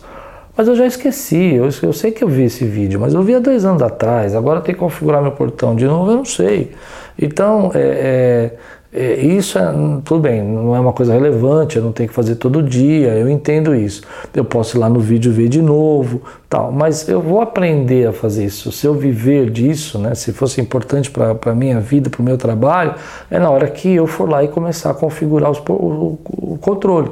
Mas 0.55 0.67
eu 0.67 0.75
já 0.75 0.85
esqueci, 0.85 1.55
eu, 1.55 1.69
eu, 1.81 1.93
sei 1.93 2.11
que 2.11 2.23
eu 2.23 2.27
vi 2.27 2.43
esse 2.43 2.65
vídeo, 2.65 2.99
mas 2.99 3.13
eu 3.13 3.23
vi 3.23 3.33
há 3.33 3.39
dois 3.39 3.63
anos 3.63 3.81
atrás, 3.81 4.35
agora 4.35 4.61
tem 4.61 4.75
que 4.75 4.79
configurar 4.79 5.21
meu 5.21 5.31
portão 5.31 5.75
de 5.75 5.85
novo, 5.85 6.11
eu 6.11 6.17
não 6.17 6.25
sei. 6.25 6.71
Então, 7.17 7.71
é, 7.73 7.79
é 7.79 8.57
isso 8.93 9.57
é, 9.57 9.73
tudo 10.03 10.19
bem, 10.19 10.43
não 10.43 10.75
é 10.75 10.79
uma 10.79 10.91
coisa 10.91 11.13
relevante, 11.13 11.77
eu 11.77 11.83
não 11.83 11.93
tenho 11.93 12.09
que 12.09 12.15
fazer 12.15 12.35
todo 12.35 12.61
dia, 12.61 13.15
eu 13.15 13.29
entendo 13.29 13.73
isso. 13.73 14.01
Eu 14.33 14.43
posso 14.43 14.75
ir 14.75 14.79
lá 14.79 14.89
no 14.89 14.99
vídeo 14.99 15.31
ver 15.31 15.47
de 15.47 15.61
novo, 15.61 16.21
tal, 16.49 16.73
mas 16.73 17.07
eu 17.07 17.21
vou 17.21 17.39
aprender 17.39 18.09
a 18.09 18.11
fazer 18.11 18.43
isso. 18.43 18.69
Se 18.69 18.85
eu 18.85 18.93
viver 18.93 19.49
disso, 19.49 19.97
né, 19.97 20.13
se 20.13 20.33
fosse 20.33 20.59
importante 20.59 21.09
para 21.09 21.37
a 21.45 21.55
minha 21.55 21.79
vida, 21.79 22.09
para 22.09 22.21
o 22.21 22.25
meu 22.25 22.37
trabalho, 22.37 22.95
é 23.29 23.39
na 23.39 23.49
hora 23.49 23.67
que 23.69 23.93
eu 23.93 24.05
for 24.05 24.29
lá 24.29 24.43
e 24.43 24.49
começar 24.49 24.89
a 24.89 24.93
configurar 24.93 25.49
os, 25.49 25.59
o, 25.69 26.19
o 26.27 26.57
controle. 26.59 27.11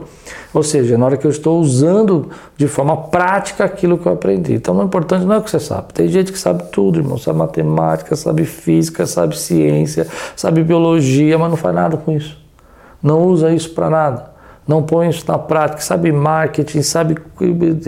Ou 0.54 0.64
seja, 0.64 0.98
na 0.98 1.06
hora 1.06 1.16
que 1.16 1.26
eu 1.26 1.32
estou 1.32 1.60
usando 1.60 2.30
de 2.58 2.68
forma 2.68 2.98
prática 2.98 3.64
aquilo 3.64 3.98
que 3.98 4.08
eu 4.08 4.14
aprendi. 4.14 4.56
Então, 4.56 4.78
o 4.78 4.84
importante 4.84 5.24
não 5.24 5.36
é 5.36 5.38
o 5.38 5.42
que 5.44 5.52
você 5.52 5.60
sabe. 5.60 5.94
Tem 5.94 6.08
gente 6.08 6.32
que 6.32 6.40
sabe 6.40 6.64
tudo, 6.72 7.00
irmão. 7.00 7.18
Sabe 7.18 7.38
matemática, 7.38 8.16
sabe 8.16 8.46
física, 8.46 9.06
sabe 9.06 9.38
ciência, 9.38 10.08
sabe 10.36 10.64
biologia, 10.64 11.38
mas 11.38 11.50
não 11.50 11.58
faz 11.58 11.69
nada 11.72 11.98
com 11.98 12.12
isso. 12.12 12.38
Não 13.02 13.24
usa 13.24 13.52
isso 13.52 13.70
para 13.72 13.90
nada 13.90 14.30
não 14.70 14.84
põe 14.84 15.10
isso 15.10 15.26
na 15.28 15.40
prática, 15.40 15.82
sabe 15.82 16.12
marketing, 16.12 16.84
sabe 16.84 17.18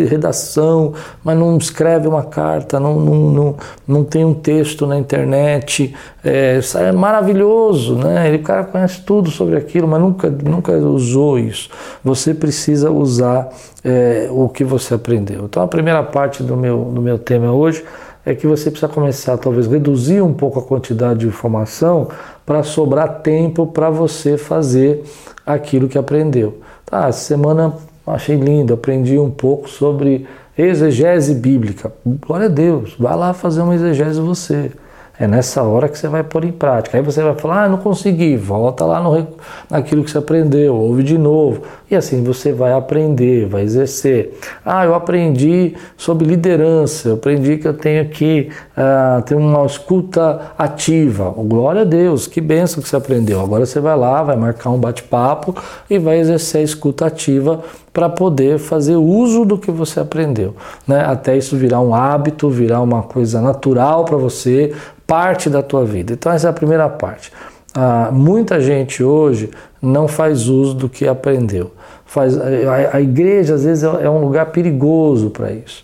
redação, 0.10 0.96
mas 1.24 1.38
não 1.38 1.56
escreve 1.56 2.08
uma 2.08 2.24
carta, 2.24 2.80
não, 2.80 3.00
não, 3.00 3.16
não, 3.30 3.56
não 3.88 4.04
tem 4.04 4.26
um 4.26 4.34
texto 4.34 4.88
na 4.88 4.98
internet. 4.98 5.94
É, 6.26 6.60
é 6.74 6.92
maravilhoso, 6.92 7.94
né? 7.94 8.28
Ele, 8.28 8.38
o 8.38 8.42
cara 8.42 8.64
conhece 8.64 9.00
tudo 9.02 9.30
sobre 9.30 9.58
aquilo, 9.58 9.88
mas 9.88 10.02
nunca, 10.02 10.28
nunca 10.28 10.72
usou 10.72 11.38
isso. 11.38 11.70
Você 12.04 12.34
precisa 12.34 12.90
usar 12.90 13.50
é, 13.84 14.28
o 14.32 14.50
que 14.50 14.64
você 14.64 14.96
aprendeu. 14.96 15.46
Então, 15.46 15.62
a 15.62 15.68
primeira 15.68 16.02
parte 16.02 16.42
do 16.42 16.58
meu, 16.58 16.86
do 16.86 17.00
meu 17.00 17.20
tema 17.20 17.52
hoje 17.52 17.86
é 18.26 18.36
que 18.36 18.46
você 18.46 18.70
precisa 18.70 18.92
começar, 18.92 19.38
talvez, 19.38 19.68
reduzir 19.68 20.22
um 20.22 20.34
pouco 20.34 20.60
a 20.60 20.64
quantidade 20.64 21.22
de 21.22 21.28
informação 21.28 22.10
para 22.46 22.64
sobrar 22.64 23.22
tempo 23.22 23.68
para 23.68 23.90
você 23.90 24.38
fazer 24.38 25.04
aquilo 25.46 25.88
que 25.90 25.98
aprendeu. 25.98 26.60
Ah, 26.92 27.12
semana 27.12 27.74
Achei 28.06 28.36
lindo, 28.36 28.74
aprendi 28.74 29.18
um 29.20 29.30
pouco 29.30 29.70
sobre 29.70 30.28
exegese 30.58 31.36
bíblica. 31.36 31.94
Glória 32.06 32.48
a 32.48 32.50
Deus, 32.50 32.96
vai 33.00 33.16
lá 33.16 33.34
fazer 33.34 33.62
uma 33.62 33.76
exegese 33.76 34.20
você. 34.20 34.72
É 35.20 35.28
nessa 35.28 35.62
hora 35.62 35.88
que 35.88 35.98
você 35.98 36.08
vai 36.08 36.24
pôr 36.24 36.44
em 36.44 36.52
prática. 36.52 36.98
Aí 36.98 37.04
você 37.04 37.22
vai 37.22 37.36
falar, 37.36 37.66
ah, 37.66 37.70
não 37.70 37.78
consegui, 37.78 38.36
volta 38.36 38.84
lá 38.86 39.00
no, 39.00 39.28
naquilo 39.70 40.04
que 40.04 40.10
você 40.10 40.18
aprendeu, 40.18 40.76
ouve 40.76 41.04
de 41.04 41.18
novo. 41.18 41.62
E 41.92 41.96
assim 41.96 42.24
você 42.24 42.54
vai 42.54 42.72
aprender, 42.72 43.46
vai 43.48 43.64
exercer. 43.64 44.40
Ah, 44.66 44.86
eu 44.86 44.96
aprendi 44.96 45.76
sobre 45.98 46.26
liderança, 46.26 47.10
eu 47.10 47.16
aprendi 47.16 47.58
que 47.58 47.68
eu 47.68 47.74
tenho 47.74 48.08
que 48.08 48.48
uh, 48.78 49.22
ter 49.24 49.36
uma 49.36 49.66
escuta 49.66 50.54
ativa. 50.58 51.34
Glória 51.36 51.82
a 51.82 51.84
Deus, 51.84 52.28
que 52.28 52.40
benção 52.40 52.82
que 52.82 52.88
você 52.88 52.96
aprendeu. 52.96 53.42
Agora 53.42 53.66
você 53.66 53.82
vai 53.82 53.98
lá, 53.98 54.24
vai 54.24 54.38
marcar 54.38 54.70
um 54.70 54.80
bate-papo 54.80 55.54
e 55.90 56.00
vai 56.00 56.20
exercer 56.20 56.62
a 56.62 56.64
escuta 56.64 57.08
ativa 57.08 57.60
para 57.92 58.08
poder 58.08 58.58
fazer 58.58 58.96
uso 58.96 59.44
do 59.44 59.58
que 59.58 59.70
você 59.70 60.00
aprendeu, 60.00 60.56
né? 60.88 61.04
Até 61.06 61.36
isso 61.36 61.58
virar 61.58 61.82
um 61.82 61.94
hábito, 61.94 62.50
virar 62.50 62.80
uma 62.80 63.04
coisa 63.04 63.42
natural 63.42 64.06
para 64.06 64.16
você, 64.16 64.74
parte 65.06 65.50
da 65.50 65.62
tua 65.62 65.84
vida. 65.84 66.14
Então 66.14 66.32
essa 66.32 66.48
é 66.48 66.50
a 66.52 66.54
primeira 66.54 66.88
parte. 66.88 67.34
Ah, 67.74 68.10
muita 68.14 68.62
gente 68.62 69.04
hoje 69.04 69.50
não 69.82 70.08
faz 70.08 70.48
uso 70.48 70.74
do 70.74 70.88
que 70.88 71.06
aprendeu. 71.06 71.72
Faz, 72.12 72.38
a, 72.38 72.98
a 72.98 73.02
igreja 73.02 73.56
às 73.56 73.64
vezes 73.64 73.86
é, 73.86 74.04
é 74.04 74.10
um 74.10 74.20
lugar 74.20 74.48
perigoso 74.48 75.30
para 75.30 75.50
isso. 75.50 75.82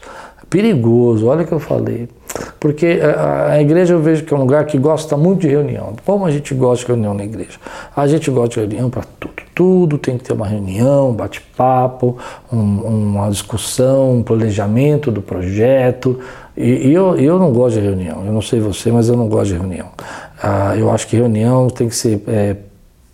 Perigoso, 0.50 1.26
olha 1.26 1.44
o 1.44 1.48
que 1.48 1.54
eu 1.54 1.60
falei. 1.60 2.10
Porque 2.60 3.00
a, 3.02 3.52
a, 3.54 3.62
igreja 3.62 3.94
eu 3.94 4.02
vejo 4.02 4.26
que 4.26 4.34
é 4.34 4.36
um 4.36 4.42
lugar 4.42 4.66
que 4.66 4.78
gosta 4.78 5.16
muito 5.16 5.44
de 5.44 5.48
reunião. 5.48 5.96
Como 6.06 6.26
a 6.26 6.32
gente 6.32 6.54
gosta 6.54 6.84
de 6.84 6.92
reunião 6.92 7.14
na 7.14 7.24
igreja? 7.24 7.58
A 7.96 8.06
gente 8.08 8.30
gosta 8.30 8.50
de 8.50 8.60
reunião 8.60 8.90
para 8.90 9.04
tudo. 9.18 9.36
Tudo 9.56 9.98
tem 9.98 10.18
que 10.18 10.26
ter 10.26 10.34
uma 10.34 10.46
reunião, 10.46 11.12
um 11.12 11.14
bate-papo, 11.14 12.18
um, 12.52 12.58
uma 12.58 13.30
discussão, 13.30 14.18
um 14.18 14.22
planejamento 14.22 15.10
do 15.10 15.22
projeto. 15.22 16.20
E, 16.58 16.90
e, 16.90 16.94
eu, 16.94 17.16
eu 17.16 17.40
não 17.40 17.54
gosto 17.54 17.80
de 17.80 17.86
reunião, 17.86 18.26
eu 18.26 18.34
não 18.34 18.42
sei 18.42 18.60
você, 18.60 18.92
mas 18.92 19.08
eu 19.08 19.16
não 19.16 19.30
gosto 19.30 19.54
de 19.54 19.60
reunião. 19.60 19.88
Ah, 20.44 20.76
eu 20.76 20.92
acho 20.92 21.08
que 21.08 21.16
reunião 21.16 21.70
tem 21.70 21.88
que 21.88 21.96
ser 21.96 22.22
é, 22.28 22.58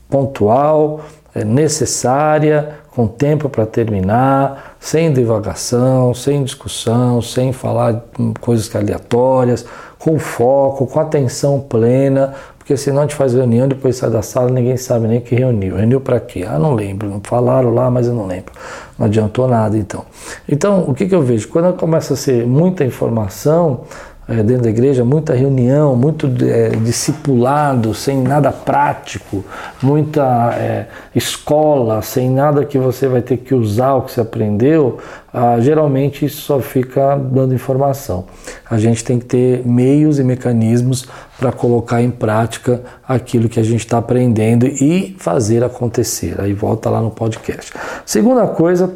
pontual, 0.09 1.01
é 1.35 1.45
necessária, 1.45 2.82
com 2.95 3.07
tempo 3.07 3.49
para 3.49 3.65
terminar, 3.65 4.75
sem 4.79 5.11
divagação, 5.11 6.13
sem 6.13 6.43
discussão, 6.43 7.21
sem 7.21 7.51
falar 7.51 8.03
coisas 8.39 8.73
aleatórias, 8.75 9.65
com 9.97 10.19
foco, 10.19 10.85
com 10.85 10.99
atenção 10.99 11.59
plena, 11.59 12.33
porque 12.57 12.77
senão 12.77 12.99
a 12.99 13.01
gente 13.01 13.15
faz 13.15 13.33
reunião, 13.33 13.67
depois 13.67 13.97
sai 13.97 14.09
da 14.09 14.21
sala, 14.21 14.49
ninguém 14.49 14.77
sabe 14.77 15.07
nem 15.07 15.19
que 15.19 15.35
reuniu. 15.35 15.75
Reuniu 15.75 15.99
para 15.99 16.19
quê? 16.19 16.45
Ah, 16.47 16.57
não 16.57 16.73
lembro. 16.73 17.09
Não 17.09 17.19
falaram 17.21 17.73
lá, 17.73 17.91
mas 17.91 18.07
eu 18.07 18.13
não 18.13 18.25
lembro. 18.25 18.53
Não 18.97 19.07
adiantou 19.07 19.49
nada 19.49 19.77
então. 19.77 20.05
Então, 20.47 20.85
o 20.87 20.93
que, 20.93 21.05
que 21.05 21.13
eu 21.13 21.21
vejo? 21.21 21.49
Quando 21.49 21.73
começa 21.75 22.13
a 22.13 22.17
ser 22.17 22.47
muita 22.47 22.85
informação, 22.85 23.81
dentro 24.27 24.63
da 24.63 24.69
igreja, 24.69 25.03
muita 25.03 25.33
reunião, 25.33 25.95
muito 25.95 26.31
é, 26.45 26.69
discipulado, 26.69 27.93
sem 27.93 28.21
nada 28.21 28.51
prático, 28.51 29.43
muita 29.81 30.53
é, 30.57 30.87
escola, 31.13 32.01
sem 32.01 32.29
nada 32.29 32.63
que 32.63 32.77
você 32.77 33.07
vai 33.07 33.21
ter 33.21 33.37
que 33.37 33.53
usar 33.53 33.95
o 33.95 34.03
que 34.03 34.13
você 34.13 34.21
aprendeu, 34.21 34.99
ah, 35.33 35.59
geralmente 35.59 36.25
isso 36.25 36.41
só 36.41 36.59
fica 36.59 37.17
dando 37.17 37.53
informação. 37.53 38.25
A 38.69 38.77
gente 38.77 39.03
tem 39.03 39.19
que 39.19 39.25
ter 39.25 39.65
meios 39.65 40.19
e 40.19 40.23
mecanismos 40.23 41.05
para 41.39 41.51
colocar 41.51 42.01
em 42.01 42.11
prática 42.11 42.81
aquilo 43.05 43.49
que 43.49 43.59
a 43.59 43.63
gente 43.63 43.79
está 43.79 43.97
aprendendo 43.97 44.67
e 44.67 45.15
fazer 45.17 45.63
acontecer. 45.63 46.39
Aí 46.39 46.53
volta 46.53 46.89
lá 46.89 47.01
no 47.01 47.09
podcast. 47.09 47.73
Segunda 48.05 48.47
coisa 48.47 48.93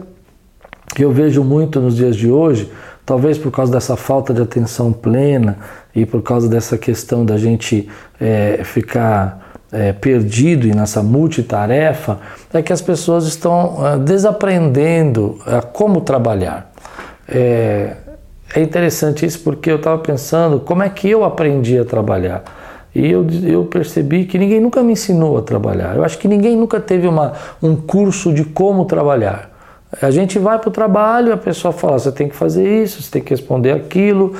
que 0.96 1.04
eu 1.04 1.12
vejo 1.12 1.44
muito 1.44 1.82
nos 1.82 1.96
dias 1.96 2.16
de 2.16 2.30
hoje 2.30 2.72
talvez 3.08 3.38
por 3.38 3.52
causa 3.52 3.72
dessa 3.72 3.96
falta 3.96 4.34
de 4.34 4.42
atenção 4.42 4.92
plena 4.92 5.58
e 5.96 6.06
por 6.06 6.22
causa 6.22 6.50
dessa 6.50 6.78
questão 6.78 7.24
da 7.26 7.38
gente 7.38 7.88
é, 8.20 8.60
ficar 8.66 9.56
é, 9.72 9.94
perdido 9.94 10.68
e 10.68 10.76
nessa 10.76 11.02
multitarefa, 11.02 12.20
é 12.54 12.62
que 12.62 12.74
as 12.74 12.82
pessoas 12.82 13.26
estão 13.26 13.78
é, 13.88 13.98
desaprendendo 13.98 15.40
é, 15.48 15.62
como 15.62 16.02
trabalhar. 16.02 16.70
É, 17.30 17.96
é 18.54 18.62
interessante 18.62 19.26
isso 19.26 19.40
porque 19.40 19.72
eu 19.72 19.78
estava 19.78 19.98
pensando 20.00 20.60
como 20.60 20.84
é 20.84 20.90
que 20.90 21.10
eu 21.10 21.24
aprendi 21.24 21.80
a 21.80 21.86
trabalhar. 21.86 22.44
E 22.94 23.10
eu, 23.10 23.26
eu 23.46 23.64
percebi 23.64 24.26
que 24.26 24.38
ninguém 24.38 24.60
nunca 24.60 24.84
me 24.84 24.92
ensinou 24.92 25.38
a 25.38 25.42
trabalhar. 25.42 25.96
Eu 25.96 26.04
acho 26.04 26.18
que 26.18 26.28
ninguém 26.28 26.58
nunca 26.58 26.78
teve 26.82 27.08
uma, 27.08 27.32
um 27.64 27.74
curso 27.74 28.34
de 28.34 28.44
como 28.44 28.84
trabalhar. 28.84 29.57
A 30.02 30.12
gente 30.12 30.38
vai 30.38 30.60
para 30.60 30.70
o 30.70 30.72
trabalho, 30.72 31.34
a 31.34 31.38
pessoa 31.38 31.72
fala: 31.72 31.98
você 31.98 32.12
tem 32.12 32.30
que 32.30 32.36
fazer 32.36 32.84
isso, 32.84 33.02
você 33.02 33.12
tem 33.12 33.22
que 33.22 33.32
responder 33.32 33.72
aquilo, 33.72 34.36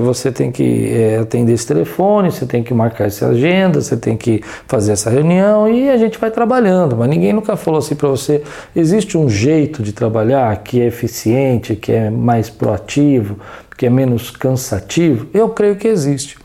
você 0.00 0.30
tem 0.30 0.52
que 0.52 0.90
é, 0.92 1.18
atender 1.18 1.52
esse 1.52 1.66
telefone, 1.66 2.30
você 2.30 2.46
tem 2.46 2.62
que 2.62 2.72
marcar 2.72 3.06
essa 3.06 3.28
agenda, 3.28 3.80
você 3.80 3.96
tem 3.96 4.16
que 4.16 4.42
fazer 4.66 4.92
essa 4.92 5.10
reunião 5.10 5.68
e 5.68 5.90
a 5.90 5.96
gente 5.96 6.18
vai 6.18 6.30
trabalhando. 6.30 6.96
Mas 6.96 7.08
ninguém 7.08 7.32
nunca 7.32 7.56
falou 7.56 7.78
assim 7.78 7.94
para 7.94 8.08
você: 8.08 8.42
existe 8.76 9.18
um 9.18 9.28
jeito 9.28 9.82
de 9.82 9.92
trabalhar 9.92 10.56
que 10.58 10.80
é 10.80 10.86
eficiente, 10.86 11.74
que 11.74 11.90
é 11.90 12.08
mais 12.08 12.48
proativo, 12.48 13.38
que 13.76 13.86
é 13.86 13.90
menos 13.90 14.30
cansativo? 14.30 15.26
Eu 15.34 15.48
creio 15.48 15.76
que 15.76 15.88
existe. 15.88 16.38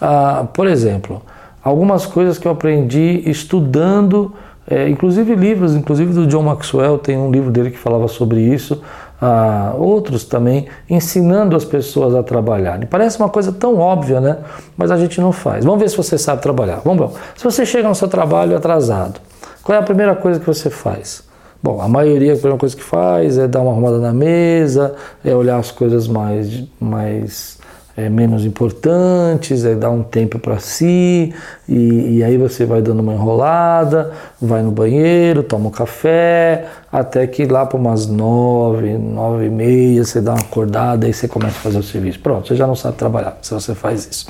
Ah, 0.00 0.46
por 0.52 0.66
exemplo, 0.66 1.22
algumas 1.62 2.06
coisas 2.06 2.38
que 2.38 2.46
eu 2.46 2.52
aprendi 2.52 3.22
estudando 3.26 4.32
é, 4.68 4.88
inclusive 4.88 5.34
livros, 5.34 5.74
inclusive 5.74 6.12
do 6.12 6.26
John 6.26 6.42
Maxwell, 6.42 6.98
tem 6.98 7.16
um 7.16 7.30
livro 7.30 7.50
dele 7.50 7.70
que 7.70 7.78
falava 7.78 8.08
sobre 8.08 8.40
isso, 8.40 8.82
ah, 9.20 9.74
outros 9.78 10.24
também, 10.24 10.66
ensinando 10.90 11.56
as 11.56 11.64
pessoas 11.64 12.14
a 12.14 12.22
trabalhar. 12.22 12.84
parece 12.86 13.18
uma 13.18 13.28
coisa 13.28 13.52
tão 13.52 13.78
óbvia, 13.78 14.20
né? 14.20 14.38
Mas 14.76 14.90
a 14.90 14.96
gente 14.96 15.20
não 15.20 15.32
faz. 15.32 15.64
Vamos 15.64 15.80
ver 15.80 15.88
se 15.88 15.96
você 15.96 16.18
sabe 16.18 16.42
trabalhar. 16.42 16.80
Vamos 16.84 17.00
lá. 17.00 17.20
Se 17.36 17.44
você 17.44 17.64
chega 17.64 17.88
no 17.88 17.94
seu 17.94 18.08
trabalho 18.08 18.56
atrasado, 18.56 19.20
qual 19.62 19.76
é 19.76 19.80
a 19.80 19.84
primeira 19.84 20.14
coisa 20.14 20.38
que 20.38 20.46
você 20.46 20.68
faz? 20.68 21.22
Bom, 21.62 21.80
a 21.80 21.88
maioria, 21.88 22.34
a 22.34 22.36
primeira 22.36 22.58
coisa 22.58 22.76
que 22.76 22.82
faz 22.82 23.38
é 23.38 23.48
dar 23.48 23.60
uma 23.60 23.72
arrumada 23.72 23.98
na 23.98 24.12
mesa, 24.12 24.94
é 25.24 25.34
olhar 25.34 25.58
as 25.58 25.70
coisas 25.70 26.06
mais, 26.06 26.64
mais 26.78 27.58
é, 27.96 28.10
menos 28.10 28.44
importantes, 28.44 29.64
é 29.64 29.74
dar 29.74 29.88
um 29.88 30.02
tempo 30.02 30.38
para 30.38 30.58
si, 30.58 31.32
e, 31.66 32.18
e, 32.18 32.24
aí 32.24 32.36
você 32.36 32.66
vai 32.66 32.82
dando 32.82 33.00
uma 33.00 33.14
enrolada, 33.14 34.12
vai 34.40 34.62
no 34.62 34.70
banheiro, 34.70 35.42
toma 35.42 35.68
um 35.68 35.70
café, 35.70 36.66
até 36.92 37.26
que 37.26 37.46
lá 37.46 37.64
para 37.64 37.78
umas 37.78 38.06
nove, 38.06 38.98
nove 38.98 39.46
e 39.46 39.50
meia, 39.50 40.04
você 40.04 40.20
dá 40.20 40.32
uma 40.32 40.40
acordada 40.40 41.08
e 41.08 41.14
você 41.14 41.26
começa 41.26 41.56
a 41.56 41.60
fazer 41.60 41.78
o 41.78 41.82
serviço. 41.82 42.20
Pronto, 42.20 42.46
você 42.46 42.54
já 42.54 42.66
não 42.66 42.76
sabe 42.76 42.96
trabalhar 42.98 43.38
se 43.40 43.54
você 43.54 43.74
faz 43.74 44.06
isso. 44.10 44.26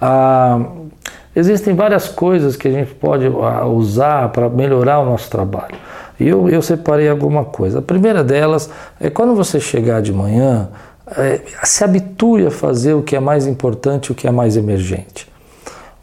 Ah, 0.00 0.60
existem 1.36 1.72
várias 1.72 2.08
coisas 2.08 2.56
que 2.56 2.66
a 2.66 2.72
gente 2.72 2.94
pode 2.94 3.26
ah, 3.26 3.64
usar 3.64 4.30
para 4.30 4.48
melhorar 4.48 4.98
o 4.98 5.04
nosso 5.04 5.30
trabalho. 5.30 5.76
E 6.18 6.28
eu, 6.28 6.48
eu 6.48 6.62
separei 6.62 7.08
alguma 7.08 7.44
coisa. 7.44 7.78
A 7.78 7.82
primeira 7.82 8.22
delas 8.22 8.70
é 9.00 9.10
quando 9.10 9.34
você 9.34 9.58
chegar 9.58 10.00
de 10.00 10.12
manhã, 10.12 10.68
é, 11.06 11.40
se 11.62 11.84
habitue 11.84 12.46
a 12.46 12.50
fazer 12.50 12.94
o 12.94 13.02
que 13.02 13.14
é 13.16 13.20
mais 13.20 13.46
importante, 13.46 14.12
o 14.12 14.14
que 14.14 14.26
é 14.26 14.30
mais 14.30 14.56
emergente. 14.56 15.32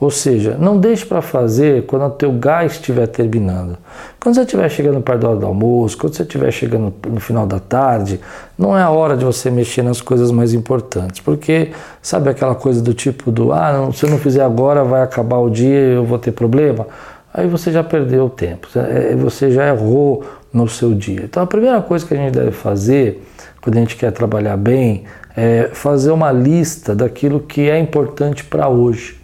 Ou 0.01 0.09
seja, 0.09 0.57
não 0.59 0.79
deixe 0.79 1.05
para 1.05 1.21
fazer 1.21 1.85
quando 1.85 2.05
o 2.05 2.09
teu 2.09 2.31
gás 2.31 2.71
estiver 2.71 3.05
terminando. 3.05 3.77
Quando 4.19 4.33
você 4.33 4.41
estiver 4.41 4.67
chegando 4.67 4.99
perto 4.99 5.21
da 5.21 5.29
hora 5.29 5.37
do 5.37 5.45
almoço, 5.45 5.95
quando 5.95 6.15
você 6.15 6.23
estiver 6.23 6.51
chegando 6.51 6.91
no 7.07 7.19
final 7.19 7.45
da 7.45 7.59
tarde, 7.59 8.19
não 8.57 8.75
é 8.75 8.81
a 8.81 8.89
hora 8.89 9.15
de 9.15 9.23
você 9.23 9.51
mexer 9.51 9.83
nas 9.83 10.01
coisas 10.01 10.31
mais 10.31 10.55
importantes. 10.55 11.19
Porque 11.19 11.71
sabe 12.01 12.31
aquela 12.31 12.55
coisa 12.55 12.81
do 12.81 12.95
tipo 12.95 13.31
do, 13.31 13.53
ah, 13.53 13.71
não, 13.73 13.93
se 13.93 14.03
eu 14.03 14.09
não 14.09 14.17
fizer 14.17 14.41
agora 14.41 14.83
vai 14.83 15.03
acabar 15.03 15.37
o 15.37 15.51
dia 15.51 15.79
e 15.79 15.95
eu 15.95 16.03
vou 16.03 16.17
ter 16.17 16.31
problema? 16.31 16.87
Aí 17.31 17.47
você 17.47 17.71
já 17.71 17.83
perdeu 17.83 18.25
o 18.25 18.29
tempo, 18.29 18.67
é, 18.75 19.15
você 19.15 19.51
já 19.51 19.67
errou 19.67 20.23
no 20.51 20.67
seu 20.67 20.95
dia. 20.95 21.21
Então 21.25 21.43
a 21.43 21.47
primeira 21.47 21.79
coisa 21.79 22.03
que 22.03 22.15
a 22.15 22.17
gente 22.17 22.33
deve 22.33 22.51
fazer 22.51 23.23
quando 23.61 23.77
a 23.77 23.79
gente 23.79 23.95
quer 23.95 24.11
trabalhar 24.11 24.57
bem, 24.57 25.05
é 25.37 25.69
fazer 25.73 26.11
uma 26.11 26.31
lista 26.31 26.95
daquilo 26.95 27.39
que 27.39 27.69
é 27.69 27.79
importante 27.79 28.43
para 28.43 28.67
hoje. 28.67 29.19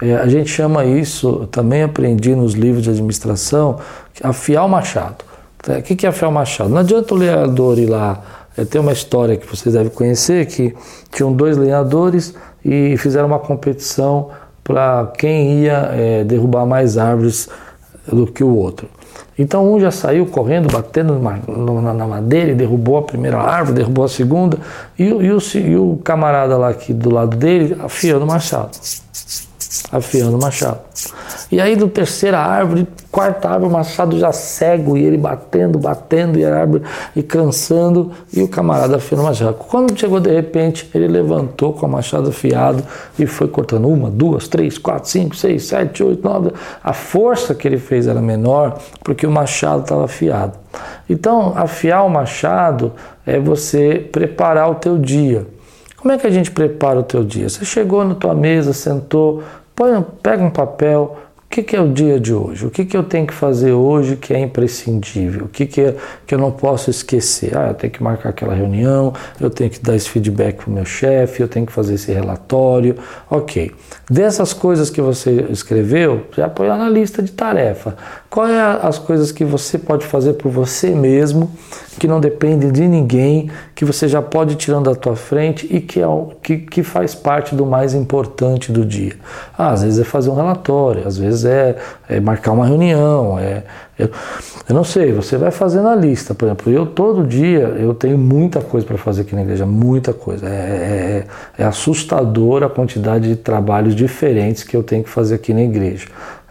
É, 0.00 0.14
a 0.16 0.28
gente 0.28 0.48
chama 0.48 0.84
isso, 0.84 1.48
também 1.50 1.82
aprendi 1.82 2.34
nos 2.34 2.54
livros 2.54 2.84
de 2.84 2.90
administração, 2.90 3.78
afiar 4.22 4.64
o 4.64 4.68
machado. 4.68 5.24
O 5.66 5.82
que 5.82 6.06
é 6.06 6.08
afiar 6.08 6.30
o 6.30 6.32
machado? 6.32 6.70
Não 6.70 6.78
adianta 6.78 7.14
o 7.14 7.16
lenhador 7.16 7.78
ir 7.78 7.86
lá. 7.86 8.22
É, 8.56 8.64
tem 8.64 8.80
uma 8.80 8.92
história 8.92 9.36
que 9.36 9.46
vocês 9.46 9.74
devem 9.74 9.90
conhecer 9.90 10.46
que 10.46 10.74
tinham 11.10 11.32
dois 11.32 11.56
lenhadores 11.56 12.34
e 12.64 12.96
fizeram 12.96 13.26
uma 13.26 13.38
competição 13.38 14.30
para 14.62 15.12
quem 15.18 15.62
ia 15.62 15.90
é, 15.92 16.24
derrubar 16.24 16.66
mais 16.66 16.98
árvores 16.98 17.48
do 18.06 18.26
que 18.26 18.44
o 18.44 18.54
outro. 18.54 18.88
Então 19.38 19.72
um 19.72 19.78
já 19.78 19.90
saiu 19.90 20.26
correndo, 20.26 20.72
batendo 20.72 21.18
na 21.18 22.06
madeira 22.06 22.50
e 22.50 22.54
derrubou 22.54 22.98
a 22.98 23.02
primeira 23.02 23.38
árvore, 23.38 23.76
derrubou 23.76 24.04
a 24.04 24.08
segunda, 24.08 24.58
e, 24.98 25.04
e, 25.04 25.32
o, 25.32 25.38
e 25.54 25.76
o 25.76 25.96
camarada 26.02 26.56
lá 26.56 26.68
aqui 26.68 26.92
do 26.92 27.10
lado 27.10 27.36
dele 27.36 27.76
afiando 27.80 28.24
o 28.24 28.28
machado. 28.28 28.70
Afiando 29.92 30.36
o 30.36 30.40
machado. 30.40 30.80
E 31.50 31.60
aí 31.60 31.74
do 31.76 31.88
terceira 31.88 32.38
árvore, 32.38 32.86
quarta 33.10 33.48
árvore, 33.48 33.70
o 33.70 33.72
machado 33.72 34.18
já 34.18 34.32
cego 34.32 34.98
e 34.98 35.04
ele 35.04 35.16
batendo, 35.16 35.78
batendo 35.78 36.38
e 36.38 36.44
a 36.44 36.54
árvore 36.54 36.82
e 37.16 37.22
cansando 37.22 38.12
e 38.32 38.42
o 38.42 38.48
camarada 38.48 38.96
afiando 38.96 39.22
o 39.22 39.26
machado. 39.26 39.54
Quando 39.54 39.98
chegou 39.98 40.20
de 40.20 40.30
repente, 40.30 40.90
ele 40.94 41.08
levantou 41.08 41.72
com 41.72 41.86
o 41.86 41.88
machado 41.88 42.28
afiado 42.28 42.82
e 43.18 43.26
foi 43.26 43.48
cortando 43.48 43.88
uma, 43.88 44.10
duas, 44.10 44.46
três, 44.46 44.76
quatro, 44.76 45.08
cinco, 45.08 45.34
seis, 45.34 45.64
sete, 45.64 46.02
oito, 46.02 46.22
nove. 46.22 46.52
A 46.84 46.92
força 46.92 47.54
que 47.54 47.66
ele 47.66 47.78
fez 47.78 48.06
era 48.06 48.20
menor 48.20 48.78
porque 49.02 49.26
o 49.26 49.30
machado 49.30 49.82
estava 49.82 50.04
afiado. 50.04 50.58
Então, 51.08 51.54
afiar 51.56 52.04
o 52.04 52.10
machado 52.10 52.92
é 53.24 53.38
você 53.38 54.06
preparar 54.12 54.70
o 54.70 54.74
teu 54.74 54.98
dia. 54.98 55.46
Como 55.96 56.12
é 56.12 56.18
que 56.18 56.26
a 56.26 56.30
gente 56.30 56.50
prepara 56.50 57.00
o 57.00 57.02
teu 57.02 57.24
dia? 57.24 57.48
Você 57.48 57.64
chegou 57.64 58.04
na 58.04 58.14
tua 58.14 58.34
mesa, 58.34 58.72
sentou, 58.72 59.42
põe, 59.74 60.04
pega 60.22 60.44
um 60.44 60.50
papel, 60.50 61.16
o 61.48 61.50
que, 61.50 61.62
que, 61.62 61.74
é 61.74 61.80
o 61.80 61.90
dia 61.90 62.20
de 62.20 62.34
hoje? 62.34 62.66
O 62.66 62.70
que, 62.70 62.84
que 62.84 62.94
eu 62.94 63.02
tenho 63.02 63.26
que 63.26 63.32
fazer 63.32 63.72
hoje 63.72 64.16
que 64.16 64.34
é 64.34 64.38
imprescindível? 64.38 65.46
O 65.46 65.48
que, 65.48 65.64
que, 65.64 65.80
é, 65.80 65.96
que 66.26 66.34
eu 66.34 66.38
não 66.38 66.52
posso 66.52 66.90
esquecer? 66.90 67.56
Ah, 67.56 67.68
eu 67.68 67.74
tenho 67.74 67.90
que 67.90 68.02
marcar 68.02 68.28
aquela 68.28 68.54
reunião, 68.54 69.14
eu 69.40 69.48
tenho 69.48 69.70
que 69.70 69.80
dar 69.80 69.96
esse 69.96 70.10
feedback 70.10 70.56
para 70.56 70.70
o 70.70 70.72
meu 70.74 70.84
chefe, 70.84 71.42
eu 71.42 71.48
tenho 71.48 71.64
que 71.64 71.72
fazer 71.72 71.94
esse 71.94 72.12
relatório. 72.12 72.96
Ok. 73.30 73.74
Dessas 74.10 74.52
coisas 74.52 74.90
que 74.90 75.00
você 75.00 75.46
escreveu, 75.48 76.26
já 76.36 76.50
põe 76.50 76.68
na 76.68 76.88
lista 76.88 77.22
de 77.22 77.32
tarefa. 77.32 77.96
Quais 78.30 78.52
é 78.52 78.60
as 78.60 78.98
coisas 78.98 79.32
que 79.32 79.42
você 79.42 79.78
pode 79.78 80.04
fazer 80.04 80.34
por 80.34 80.50
você 80.50 80.90
mesmo, 80.90 81.50
que 81.98 82.06
não 82.06 82.20
depende 82.20 82.70
de 82.70 82.86
ninguém, 82.86 83.50
que 83.74 83.86
você 83.86 84.06
já 84.06 84.20
pode 84.20 84.52
ir 84.52 84.56
tirando 84.56 84.84
da 84.84 84.94
tua 84.94 85.16
frente 85.16 85.66
e 85.70 85.80
que, 85.80 86.00
é, 86.00 86.06
que, 86.42 86.58
que 86.58 86.82
faz 86.82 87.14
parte 87.14 87.54
do 87.54 87.64
mais 87.64 87.94
importante 87.94 88.70
do 88.70 88.84
dia? 88.84 89.14
Ah, 89.56 89.70
às 89.70 89.82
vezes 89.82 89.98
é 89.98 90.04
fazer 90.04 90.28
um 90.28 90.34
relatório, 90.34 91.06
às 91.06 91.16
vezes 91.16 91.46
é, 91.46 91.76
é 92.06 92.20
marcar 92.20 92.52
uma 92.52 92.66
reunião, 92.66 93.38
é, 93.38 93.64
eu, 93.98 94.10
eu, 94.68 94.74
não 94.74 94.84
sei, 94.84 95.10
você 95.10 95.36
vai 95.36 95.50
fazendo 95.50 95.88
a 95.88 95.94
lista, 95.96 96.32
por 96.32 96.44
exemplo, 96.44 96.72
eu 96.72 96.86
todo 96.86 97.26
dia 97.26 97.74
eu 97.78 97.92
tenho 97.92 98.16
muita 98.16 98.60
coisa 98.60 98.86
para 98.86 98.96
fazer 98.96 99.22
aqui 99.22 99.34
na 99.34 99.42
igreja, 99.42 99.66
muita 99.66 100.12
coisa. 100.12 100.46
É, 100.46 101.24
é, 101.58 101.62
é, 101.62 101.64
assustador 101.64 102.62
a 102.62 102.68
quantidade 102.68 103.28
de 103.28 103.34
trabalhos 103.34 103.96
diferentes 103.96 104.62
que 104.62 104.76
eu 104.76 104.84
tenho 104.84 105.02
que 105.02 105.10
fazer 105.10 105.34
aqui 105.34 105.52
na 105.52 105.62
igreja. 105.62 106.06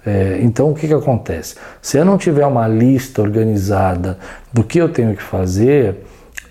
É, 0.07 0.39
então, 0.41 0.71
o 0.71 0.73
que, 0.73 0.87
que 0.87 0.93
acontece? 0.93 1.55
Se 1.81 1.97
eu 1.97 2.05
não 2.05 2.17
tiver 2.17 2.45
uma 2.45 2.65
lista 2.65 3.21
organizada 3.21 4.17
do 4.53 4.63
que 4.63 4.79
eu 4.79 4.87
tenho 4.87 5.13
que 5.13 5.21
fazer, 5.21 5.97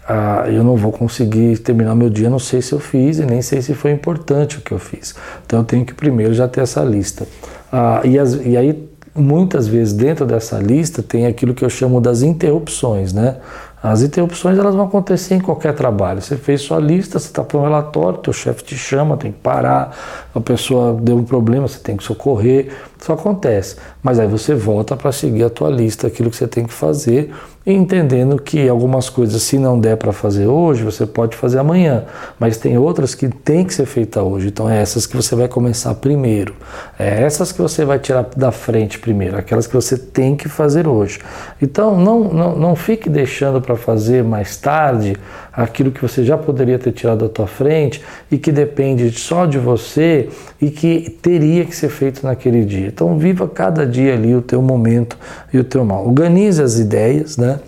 ah, 0.07 0.45
eu 0.47 0.63
não 0.63 0.77
vou 0.77 0.93
conseguir 0.93 1.57
terminar 1.61 1.95
meu 1.95 2.11
dia, 2.11 2.29
não 2.29 2.39
sei 2.39 2.61
se 2.61 2.75
eu 2.75 2.79
fiz 2.79 3.19
e 3.19 3.25
nem 3.25 3.41
sei 3.41 3.63
se 3.63 3.73
foi 3.73 3.93
importante 3.93 4.59
o 4.59 4.61
que 4.61 4.73
eu 4.73 4.79
fiz. 4.79 5.15
Então, 5.47 5.61
eu 5.61 5.65
tenho 5.65 5.87
que 5.87 5.95
primeiro 5.95 6.35
já 6.35 6.47
ter 6.47 6.61
essa 6.61 6.85
lista. 6.85 7.27
Ah, 7.73 8.03
e, 8.05 8.19
as, 8.19 8.35
e 8.35 8.59
aí, 8.59 8.87
muitas 9.15 9.67
vezes, 9.67 9.95
dentro 9.95 10.27
dessa 10.27 10.59
lista, 10.59 11.03
tem 11.03 11.25
aquilo 11.25 11.55
que 11.55 11.65
eu 11.65 11.71
chamo 11.71 11.99
das 11.99 12.21
interrupções, 12.21 13.15
né? 13.15 13.39
As 13.83 14.03
interrupções 14.03 14.59
elas 14.59 14.75
vão 14.75 14.87
acontecer 14.87 15.35
em 15.35 15.41
qualquer 15.41 15.75
trabalho. 15.75 16.21
Você 16.21 16.37
fez 16.37 16.63
sua 16.63 16.79
lista, 16.79 17.19
você 17.19 17.27
está 17.27 17.45
para 17.45 17.59
um 17.59 17.63
relatório, 17.63 18.19
teu 18.19 18.33
chefe 18.33 18.65
te 18.65 18.77
chama, 18.77 19.17
tem 19.17 19.31
que 19.31 19.39
parar, 19.39 19.97
a 20.35 20.41
pessoa 20.41 20.99
deu 21.01 21.17
um 21.17 21.25
problema, 21.25 21.69
você 21.69 21.79
tem 21.79 21.97
que 21.97 22.03
socorrer, 22.03 22.73
isso 22.99 23.13
acontece. 23.13 23.77
Mas 24.03 24.19
aí 24.19 24.27
você 24.27 24.55
volta 24.55 24.97
para 24.97 25.13
seguir 25.13 25.45
a 25.45 25.51
tua 25.51 25.69
lista, 25.69 26.07
aquilo 26.07 26.31
que 26.31 26.37
você 26.37 26.49
tem 26.49 26.65
que 26.65 26.73
fazer, 26.73 27.33
entendendo 27.75 28.41
que 28.41 28.69
algumas 28.69 29.11
coisas, 29.11 29.43
se 29.43 29.59
não 29.59 29.79
der 29.79 29.97
para 29.97 30.13
fazer 30.13 30.47
hoje, 30.47 30.85
você 30.85 31.05
pode 31.05 31.37
fazer 31.37 31.59
amanhã. 31.59 32.05
Mas 32.39 32.57
tem 32.57 32.79
outras 32.79 33.15
que 33.15 33.29
tem 33.29 33.65
que 33.65 33.75
ser 33.75 33.87
feita 33.87 34.23
hoje. 34.23 34.49
Então 34.49 34.71
é 34.71 34.81
essas 34.81 35.05
que 35.05 35.17
você 35.17 35.35
vai 35.35 35.49
começar 35.49 35.93
primeiro. 35.95 36.55
É 36.97 37.23
essas 37.23 37.51
que 37.51 37.61
você 37.61 37.85
vai 37.85 37.99
tirar 37.99 38.27
da 38.37 38.53
frente 38.53 38.99
primeiro, 39.01 39.37
aquelas 39.37 39.67
que 39.67 39.75
você 39.75 39.99
tem 39.99 40.37
que 40.37 40.49
fazer 40.49 40.87
hoje. 40.87 41.19
Então 41.61 41.99
não, 41.99 42.25
não, 42.33 42.57
não 42.57 42.77
fique 42.77 43.11
deixando 43.11 43.61
para 43.61 43.77
fazer 43.77 44.23
mais 44.23 44.57
tarde 44.57 45.17
aquilo 45.57 45.91
que 45.91 46.03
você 46.03 46.23
já 46.23 46.37
poderia 46.37 46.79
ter 46.79 46.93
tirado 46.93 47.21
da 47.21 47.29
tua 47.29 47.47
frente 47.47 48.03
e 48.31 48.37
que 48.37 48.53
depende 48.53 49.11
só 49.19 49.47
de 49.47 49.59
você 49.59 50.29
e 50.61 50.71
que 50.71 51.09
teria 51.23 51.65
que 51.65 51.75
ser 51.75 51.89
feito 51.89 52.25
naquele 52.27 52.65
dia. 52.65 52.89
Então 52.89 53.17
viva 53.17 53.49
cada 53.49 53.87
dia 53.87 54.13
ali 54.13 54.35
o 54.35 54.43
teu 54.43 54.61
momento 54.61 55.17
e 55.53 55.59
o 55.59 55.65
teu 55.65 55.85
mal. 55.85 56.07
Organize 56.07 56.63
as 56.63 56.79
ideias, 56.79 57.39
né? 57.39 57.59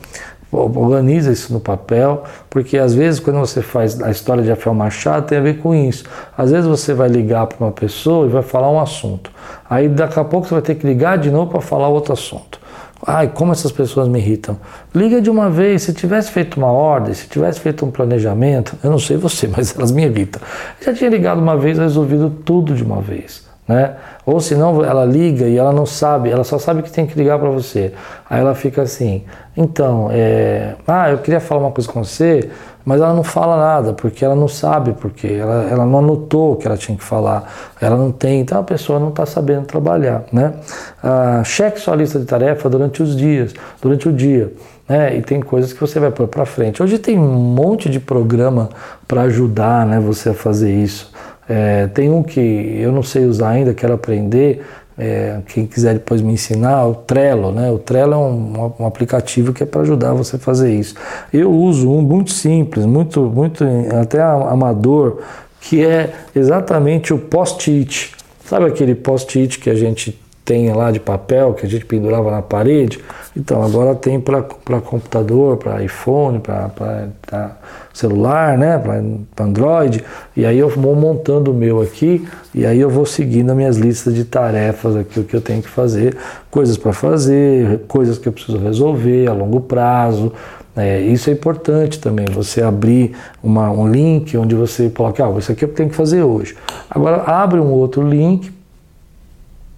Organiza 0.51 1.31
isso 1.31 1.53
no 1.53 1.61
papel, 1.61 2.25
porque 2.49 2.79
às 2.79 2.95
vezes 2.95 3.21
quando 3.21 3.39
você 3.39 3.61
faz 3.61 4.01
a 4.01 4.11
história 4.11 4.43
de 4.43 4.49
Rafael 4.49 4.75
Machado 4.75 5.27
tem 5.27 5.37
a 5.37 5.43
ver 5.43 5.59
com 5.59 5.75
isso. 5.75 6.05
Às 6.37 6.51
vezes 6.51 6.67
você 6.67 6.95
vai 6.95 7.09
ligar 7.09 7.47
para 7.47 7.67
uma 7.67 7.73
pessoa 7.73 8.27
e 8.27 8.31
vai 8.31 8.43
falar 8.43 8.71
um 8.71 8.81
assunto. 8.81 9.31
Aí 9.69 9.89
daqui 9.89 10.19
a 10.19 10.25
pouco 10.25 10.47
você 10.47 10.55
vai 10.55 10.63
ter 10.63 10.75
que 10.75 10.87
ligar 10.87 11.19
de 11.19 11.31
novo 11.31 11.51
para 11.51 11.61
falar 11.61 11.89
outro 11.89 12.15
assunto. 12.15 12.59
Ai, 13.07 13.29
como 13.29 13.53
essas 13.53 13.73
pessoas 13.73 14.09
me 14.09 14.19
irritam. 14.19 14.59
Liga 14.95 15.21
de 15.21 15.31
uma 15.31 15.49
vez, 15.49 15.83
se 15.83 15.93
tivesse 15.93 16.31
feito 16.31 16.57
uma 16.57 16.71
ordem, 16.71 17.15
se 17.15 17.29
tivesse 17.29 17.61
feito 17.61 17.85
um 17.87 17.91
planejamento, 17.91 18.77
eu 18.83 18.91
não 18.91 18.99
sei 18.99 19.17
você, 19.17 19.47
mas 19.55 19.77
elas 19.77 19.93
me 19.93 20.05
irritam. 20.05 20.41
Já 20.81 20.93
tinha 20.93 21.09
ligado 21.09 21.41
uma 21.41 21.57
vez, 21.57 21.79
resolvido 21.79 22.31
tudo 22.45 22.75
de 22.75 22.83
uma 22.83 23.01
vez. 23.01 23.48
Né? 23.69 23.97
Ou 24.25 24.41
senão 24.41 24.83
ela 24.83 25.05
liga 25.05 25.47
e 25.47 25.59
ela 25.59 25.73
não 25.73 25.85
sabe, 25.85 26.31
ela 26.31 26.43
só 26.43 26.59
sabe 26.59 26.83
que 26.83 26.91
tem 26.91 27.07
que 27.07 27.19
ligar 27.19 27.39
para 27.39 27.51
você. 27.51 27.93
Aí 28.29 28.41
ela 28.41 28.55
fica 28.55 28.81
assim, 28.81 29.25
então, 29.55 30.09
é, 30.11 30.75
ah, 30.87 31.11
eu 31.11 31.19
queria 31.19 31.39
falar 31.39 31.61
uma 31.61 31.71
coisa 31.71 31.87
com 31.91 32.03
você, 32.03 32.49
mas 32.83 33.03
ela 33.03 33.13
não 33.13 33.23
fala 33.23 33.59
nada, 33.59 33.93
porque 33.93 34.25
ela 34.25 34.35
não 34.35 34.49
sabe 34.49 34.95
porque, 34.95 35.27
ela, 35.27 35.69
ela 35.71 35.85
não 35.85 35.99
anotou 35.99 36.55
o 36.55 36.57
que 36.57 36.67
ela 36.67 36.79
tinha 36.79 36.97
que 36.97 37.05
falar, 37.05 37.53
ela 37.79 37.97
não 37.97 38.11
tem, 38.11 38.41
então 38.41 38.59
a 38.59 38.63
pessoa 38.63 38.99
não 38.99 39.11
está 39.11 39.27
sabendo 39.27 39.67
trabalhar. 39.67 40.25
Né? 40.33 40.55
Ah, 41.03 41.43
cheque 41.45 41.79
sua 41.79 41.95
lista 41.95 42.19
de 42.19 42.25
tarefa 42.25 42.71
durante 42.71 43.03
os 43.03 43.15
dias, 43.15 43.53
durante 43.83 44.09
o 44.09 44.13
dia. 44.13 44.51
Né? 44.89 45.19
E 45.19 45.21
tem 45.21 45.43
coisas 45.43 45.75
que 45.75 45.81
você 45.81 46.01
vai 46.01 46.11
pôr 46.11 46.27
para 46.27 46.47
frente. 46.47 46.83
Hoje 46.83 46.99
tem 46.99 47.19
um 47.19 47.35
monte 47.35 47.91
de 47.91 48.01
programa 48.01 48.71
para 49.07 49.23
ajudar 49.23 49.85
né, 49.85 50.01
você 50.01 50.31
a 50.31 50.35
fazer 50.35 50.73
isso. 50.73 51.13
É, 51.49 51.87
tem 51.89 52.11
um 52.11 52.23
que 52.23 52.41
eu 52.41 52.93
não 52.93 53.03
sei 53.03 53.25
usar 53.25 53.51
ainda, 53.51 53.73
quero 53.73 53.95
aprender. 53.95 54.65
É, 55.01 55.39
quem 55.47 55.65
quiser 55.65 55.95
depois 55.95 56.21
me 56.21 56.33
ensinar, 56.33 56.85
o 56.87 56.95
Trello, 56.95 57.53
né? 57.53 57.71
O 57.71 57.79
Trello 57.79 58.15
é 58.15 58.17
um, 58.17 58.73
um 58.81 58.87
aplicativo 58.87 59.53
que 59.53 59.63
é 59.63 59.67
para 59.67 59.83
ajudar 59.83 60.13
você 60.13 60.37
a 60.37 60.39
fazer 60.41 60.75
isso. 60.75 60.95
Eu 61.33 61.53
uso 61.53 61.89
um 61.89 62.03
muito 62.03 62.33
simples, 62.33 62.85
muito, 62.85 63.23
muito 63.23 63.65
até 64.01 64.21
amador, 64.21 65.21
que 65.61 65.85
é 65.85 66.13
exatamente 66.35 67.15
o 67.15 67.19
post-it. 67.19 68.13
Sabe 68.45 68.67
aquele 68.67 68.95
post-it 68.95 69.61
que 69.61 69.71
a 69.71 69.75
gente 69.75 70.19
tem 70.49 70.73
lá 70.73 70.91
de 70.91 70.99
papel 70.99 71.53
que 71.53 71.67
a 71.67 71.69
gente 71.69 71.85
pendurava 71.85 72.31
na 72.31 72.41
parede. 72.41 72.99
Então, 73.37 73.63
agora 73.63 73.95
tem 73.95 74.19
para 74.19 74.41
computador, 74.81 75.59
para 75.59 75.85
iPhone, 75.85 76.41
para 76.41 77.51
celular, 77.93 78.57
né, 78.57 78.79
para 78.79 79.45
Android. 79.45 80.03
E 80.35 80.47
aí 80.47 80.59
eu 80.59 80.71
vou 80.71 80.97
montando 80.97 81.51
o 81.51 81.55
meu 81.55 81.83
aqui 81.83 82.27
e 82.55 82.65
aí 82.65 82.81
eu 82.81 82.89
vou 82.89 83.05
seguindo 83.05 83.51
as 83.51 83.57
minhas 83.57 83.77
listas 83.77 84.15
de 84.15 84.25
tarefas 84.25 84.97
aqui, 84.97 85.21
o 85.21 85.25
que 85.25 85.37
eu 85.37 85.41
tenho 85.43 85.61
que 85.61 85.69
fazer, 85.69 86.17
coisas 86.51 86.79
para 86.79 86.95
fazer, 86.95 87.81
coisas 87.87 88.17
que 88.17 88.27
eu 88.27 88.33
preciso 88.33 88.57
resolver 88.57 89.29
a 89.29 89.35
longo 89.35 89.61
prazo. 89.61 90.33
É, 90.75 90.99
isso 90.99 91.29
é 91.29 91.35
importante 91.35 92.01
também, 92.01 92.25
você 92.33 92.63
abrir 92.63 93.13
uma, 93.43 93.71
um 93.71 93.87
link 93.87 94.35
onde 94.39 94.55
você 94.55 94.89
coloca, 94.89 95.27
ah, 95.27 95.39
isso 95.39 95.53
aqui 95.53 95.65
eu 95.65 95.69
tenho 95.69 95.91
que 95.91 95.97
fazer 95.97 96.23
hoje. 96.23 96.57
Agora 96.89 97.23
abre 97.25 97.61
um 97.61 97.71
outro 97.71 98.01
link 98.01 98.57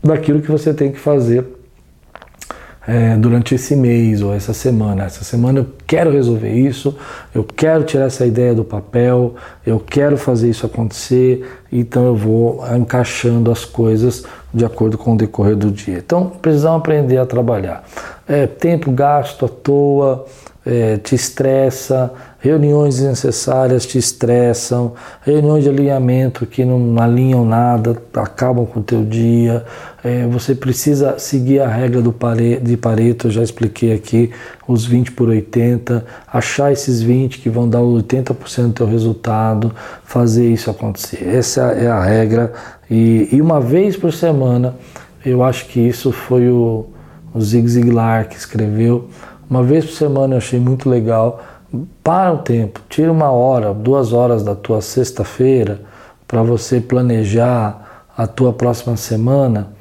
daquilo 0.02 0.40
que 0.40 0.50
você 0.50 0.72
tem 0.72 0.90
que 0.90 0.98
fazer 0.98 1.44
é, 2.86 3.16
durante 3.16 3.54
esse 3.54 3.76
mês 3.76 4.22
ou 4.22 4.34
essa 4.34 4.52
semana. 4.52 5.04
Essa 5.04 5.22
semana 5.22 5.60
eu 5.60 5.66
quero 5.86 6.10
resolver 6.10 6.52
isso, 6.52 6.96
eu 7.34 7.44
quero 7.44 7.84
tirar 7.84 8.06
essa 8.06 8.26
ideia 8.26 8.54
do 8.54 8.64
papel, 8.64 9.34
eu 9.64 9.78
quero 9.78 10.16
fazer 10.16 10.50
isso 10.50 10.66
acontecer, 10.66 11.46
então 11.70 12.06
eu 12.06 12.16
vou 12.16 12.64
encaixando 12.76 13.50
as 13.50 13.64
coisas 13.64 14.24
de 14.52 14.64
acordo 14.64 14.98
com 14.98 15.14
o 15.14 15.16
decorrer 15.16 15.56
do 15.56 15.70
dia. 15.70 15.98
Então 15.98 16.32
precisamos 16.42 16.78
aprender 16.78 17.18
a 17.18 17.26
trabalhar. 17.26 17.84
É, 18.26 18.46
tempo 18.46 18.90
gasto 18.90 19.44
à 19.44 19.48
toa, 19.48 20.24
é, 20.64 20.96
te 20.96 21.14
estressa, 21.14 22.12
reuniões 22.40 22.96
desnecessárias 22.96 23.84
te 23.84 23.98
estressam, 23.98 24.94
reuniões 25.22 25.62
de 25.62 25.70
alinhamento 25.70 26.46
que 26.46 26.64
não 26.64 27.00
alinham 27.00 27.44
nada, 27.44 27.96
acabam 28.14 28.64
com 28.66 28.80
o 28.80 28.82
teu 28.82 29.04
dia. 29.04 29.64
É, 30.02 30.26
você 30.26 30.54
precisa 30.54 31.18
seguir 31.18 31.60
a 31.60 31.68
regra 31.68 32.00
do 32.00 32.12
pare, 32.12 32.56
de 32.56 32.76
Pareto, 32.78 33.26
eu 33.26 33.30
já 33.30 33.42
expliquei 33.42 33.92
aqui, 33.92 34.30
os 34.66 34.86
20 34.86 35.12
por 35.12 35.28
80, 35.28 36.04
achar 36.32 36.72
esses 36.72 37.02
20 37.02 37.38
que 37.38 37.50
vão 37.50 37.68
dar 37.68 37.80
80% 37.80 38.68
do 38.68 38.72
teu 38.72 38.86
resultado, 38.86 39.74
fazer 40.04 40.50
isso 40.50 40.70
acontecer. 40.70 41.22
Essa 41.28 41.72
é 41.72 41.88
a 41.88 42.02
regra. 42.02 42.54
E, 42.90 43.28
e 43.30 43.42
uma 43.42 43.60
vez 43.60 43.98
por 43.98 44.14
semana, 44.14 44.74
eu 45.24 45.44
acho 45.44 45.66
que 45.66 45.78
isso 45.78 46.10
foi 46.10 46.48
o, 46.48 46.86
o 47.34 47.40
Zig 47.42 47.68
Ziglar 47.68 48.30
que 48.30 48.36
escreveu, 48.36 49.10
uma 49.50 49.64
vez 49.64 49.84
por 49.84 49.94
semana 49.94 50.34
eu 50.34 50.38
achei 50.38 50.60
muito 50.60 50.88
legal. 50.88 51.42
Para 52.02 52.32
o 52.32 52.38
tempo, 52.38 52.80
tira 52.88 53.12
uma 53.12 53.30
hora, 53.30 53.72
duas 53.72 54.12
horas 54.12 54.42
da 54.42 54.56
tua 54.56 54.80
sexta-feira 54.80 55.80
para 56.26 56.42
você 56.42 56.80
planejar 56.80 58.06
a 58.16 58.26
tua 58.26 58.52
próxima 58.52 58.96
semana 58.96 59.72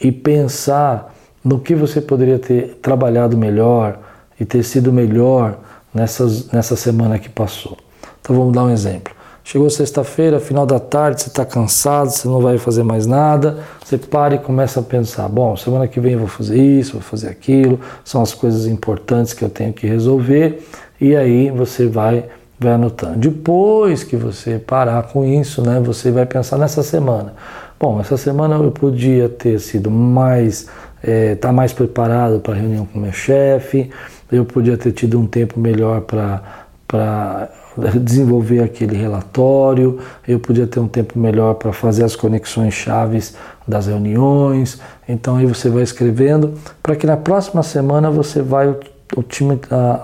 e 0.00 0.10
pensar 0.10 1.14
no 1.44 1.60
que 1.60 1.74
você 1.74 2.00
poderia 2.00 2.38
ter 2.38 2.78
trabalhado 2.82 3.36
melhor 3.36 3.98
e 4.38 4.44
ter 4.44 4.62
sido 4.64 4.92
melhor 4.92 5.58
nessas, 5.94 6.50
nessa 6.50 6.74
semana 6.74 7.18
que 7.18 7.28
passou. 7.28 7.76
Então 8.20 8.34
vamos 8.34 8.52
dar 8.52 8.64
um 8.64 8.70
exemplo. 8.70 9.14
Chegou 9.44 9.70
sexta-feira, 9.70 10.38
final 10.38 10.66
da 10.66 10.78
tarde, 10.78 11.22
você 11.22 11.28
está 11.28 11.42
cansado, 11.42 12.10
você 12.10 12.28
não 12.28 12.40
vai 12.40 12.58
fazer 12.58 12.82
mais 12.82 13.06
nada, 13.06 13.60
você 13.82 13.96
para 13.96 14.34
e 14.34 14.38
começa 14.38 14.80
a 14.80 14.82
pensar: 14.82 15.26
bom, 15.26 15.56
semana 15.56 15.88
que 15.88 15.98
vem 15.98 16.12
eu 16.12 16.18
vou 16.18 16.28
fazer 16.28 16.62
isso, 16.62 16.92
vou 16.92 17.00
fazer 17.00 17.28
aquilo, 17.28 17.80
são 18.04 18.20
as 18.20 18.34
coisas 18.34 18.66
importantes 18.66 19.32
que 19.32 19.42
eu 19.42 19.48
tenho 19.48 19.72
que 19.72 19.86
resolver, 19.86 20.62
e 21.00 21.14
aí 21.14 21.50
você 21.50 21.86
vai, 21.86 22.24
vai 22.58 22.72
anotando. 22.72 23.18
Depois 23.18 24.02
que 24.02 24.16
você 24.16 24.58
parar 24.58 25.04
com 25.04 25.24
isso, 25.24 25.62
né, 25.62 25.80
você 25.80 26.10
vai 26.10 26.26
pensar 26.26 26.58
nessa 26.58 26.82
semana. 26.82 27.34
Bom, 27.78 28.00
essa 28.00 28.16
semana 28.16 28.56
eu 28.56 28.72
podia 28.72 29.28
ter 29.28 29.60
sido 29.60 29.90
mais, 29.90 30.62
estar 30.62 31.10
é, 31.10 31.34
tá 31.36 31.52
mais 31.52 31.72
preparado 31.72 32.40
para 32.40 32.54
a 32.54 32.56
reunião 32.56 32.84
com 32.84 32.98
meu 32.98 33.12
chefe, 33.12 33.90
eu 34.30 34.44
podia 34.44 34.76
ter 34.76 34.92
tido 34.92 35.18
um 35.18 35.26
tempo 35.26 35.60
melhor 35.60 36.00
para 36.00 37.48
desenvolver 38.02 38.64
aquele 38.64 38.96
relatório, 38.96 40.00
eu 40.26 40.40
podia 40.40 40.66
ter 40.66 40.80
um 40.80 40.88
tempo 40.88 41.16
melhor 41.16 41.54
para 41.54 41.72
fazer 41.72 42.02
as 42.04 42.16
conexões 42.16 42.74
chaves 42.74 43.36
das 43.66 43.86
reuniões. 43.86 44.80
Então 45.08 45.36
aí 45.36 45.46
você 45.46 45.70
vai 45.70 45.84
escrevendo 45.84 46.54
para 46.82 46.96
que 46.96 47.06
na 47.06 47.16
próxima 47.16 47.62
semana 47.62 48.10
você 48.10 48.42
vai 48.42 48.74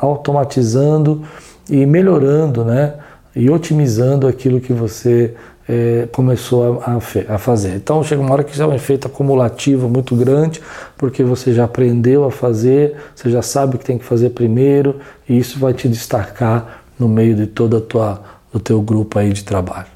automatizando 0.01 1.23
e 1.69 1.85
melhorando, 1.87 2.64
né? 2.64 2.95
E 3.35 3.51
otimizando 3.51 4.27
aquilo 4.27 4.61
que 4.61 4.73
você 4.73 5.35
é, 5.69 6.07
começou 6.12 6.83
a, 6.83 6.99
a, 7.35 7.38
fazer. 7.38 7.75
Então 7.77 8.03
chega 8.05 8.21
uma 8.21 8.33
hora 8.33 8.45
que 8.45 8.53
isso 8.53 8.62
é 8.62 8.67
um 8.67 8.75
efeito 8.75 9.07
acumulativo 9.07 9.88
muito 9.88 10.14
grande, 10.14 10.61
porque 10.97 11.23
você 11.25 11.53
já 11.53 11.64
aprendeu 11.64 12.25
a 12.25 12.31
fazer, 12.31 12.97
você 13.14 13.31
já 13.31 13.43
sabe 13.43 13.77
o 13.77 13.79
que 13.79 13.85
tem 13.85 13.99
que 13.99 14.05
fazer 14.05 14.31
primeiro, 14.31 14.97
e 15.29 15.38
isso 15.38 15.59
vai 15.59 15.73
te 15.73 15.88
destacar 15.88 16.85
no 16.99 17.09
meio 17.09 17.35
de 17.35 17.47
toda 17.47 17.79
a 17.79 17.81
tua, 17.81 18.23
do 18.53 18.61
teu 18.61 18.81
grupo 18.81 19.19
aí 19.19 19.33
de 19.33 19.43
trabalho. 19.43 19.95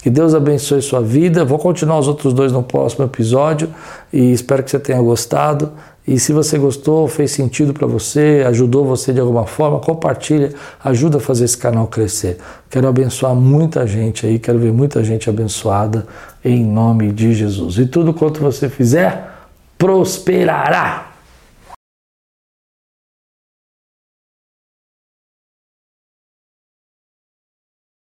Que 0.00 0.10
Deus 0.10 0.32
abençoe 0.32 0.80
sua 0.80 1.02
vida. 1.02 1.44
Vou 1.44 1.58
continuar 1.58 1.98
os 1.98 2.06
outros 2.06 2.32
dois 2.32 2.52
no 2.52 2.62
próximo 2.62 3.04
episódio 3.04 3.68
e 4.12 4.32
espero 4.32 4.62
que 4.62 4.70
você 4.70 4.78
tenha 4.78 5.00
gostado. 5.02 5.72
E 6.08 6.18
se 6.18 6.32
você 6.32 6.56
gostou, 6.56 7.06
fez 7.06 7.32
sentido 7.32 7.74
para 7.74 7.86
você, 7.86 8.42
ajudou 8.46 8.82
você 8.82 9.12
de 9.12 9.20
alguma 9.20 9.44
forma, 9.44 9.78
compartilha, 9.78 10.54
ajuda 10.82 11.18
a 11.18 11.20
fazer 11.20 11.44
esse 11.44 11.58
canal 11.58 11.86
crescer. 11.86 12.38
Quero 12.70 12.88
abençoar 12.88 13.34
muita 13.34 13.86
gente 13.86 14.26
aí, 14.26 14.38
quero 14.38 14.58
ver 14.58 14.72
muita 14.72 15.04
gente 15.04 15.28
abençoada 15.28 16.06
em 16.42 16.64
nome 16.64 17.12
de 17.12 17.34
Jesus. 17.34 17.76
E 17.76 17.84
tudo 17.84 18.14
quanto 18.14 18.40
você 18.40 18.70
fizer, 18.70 19.30
prosperará. 19.76 21.07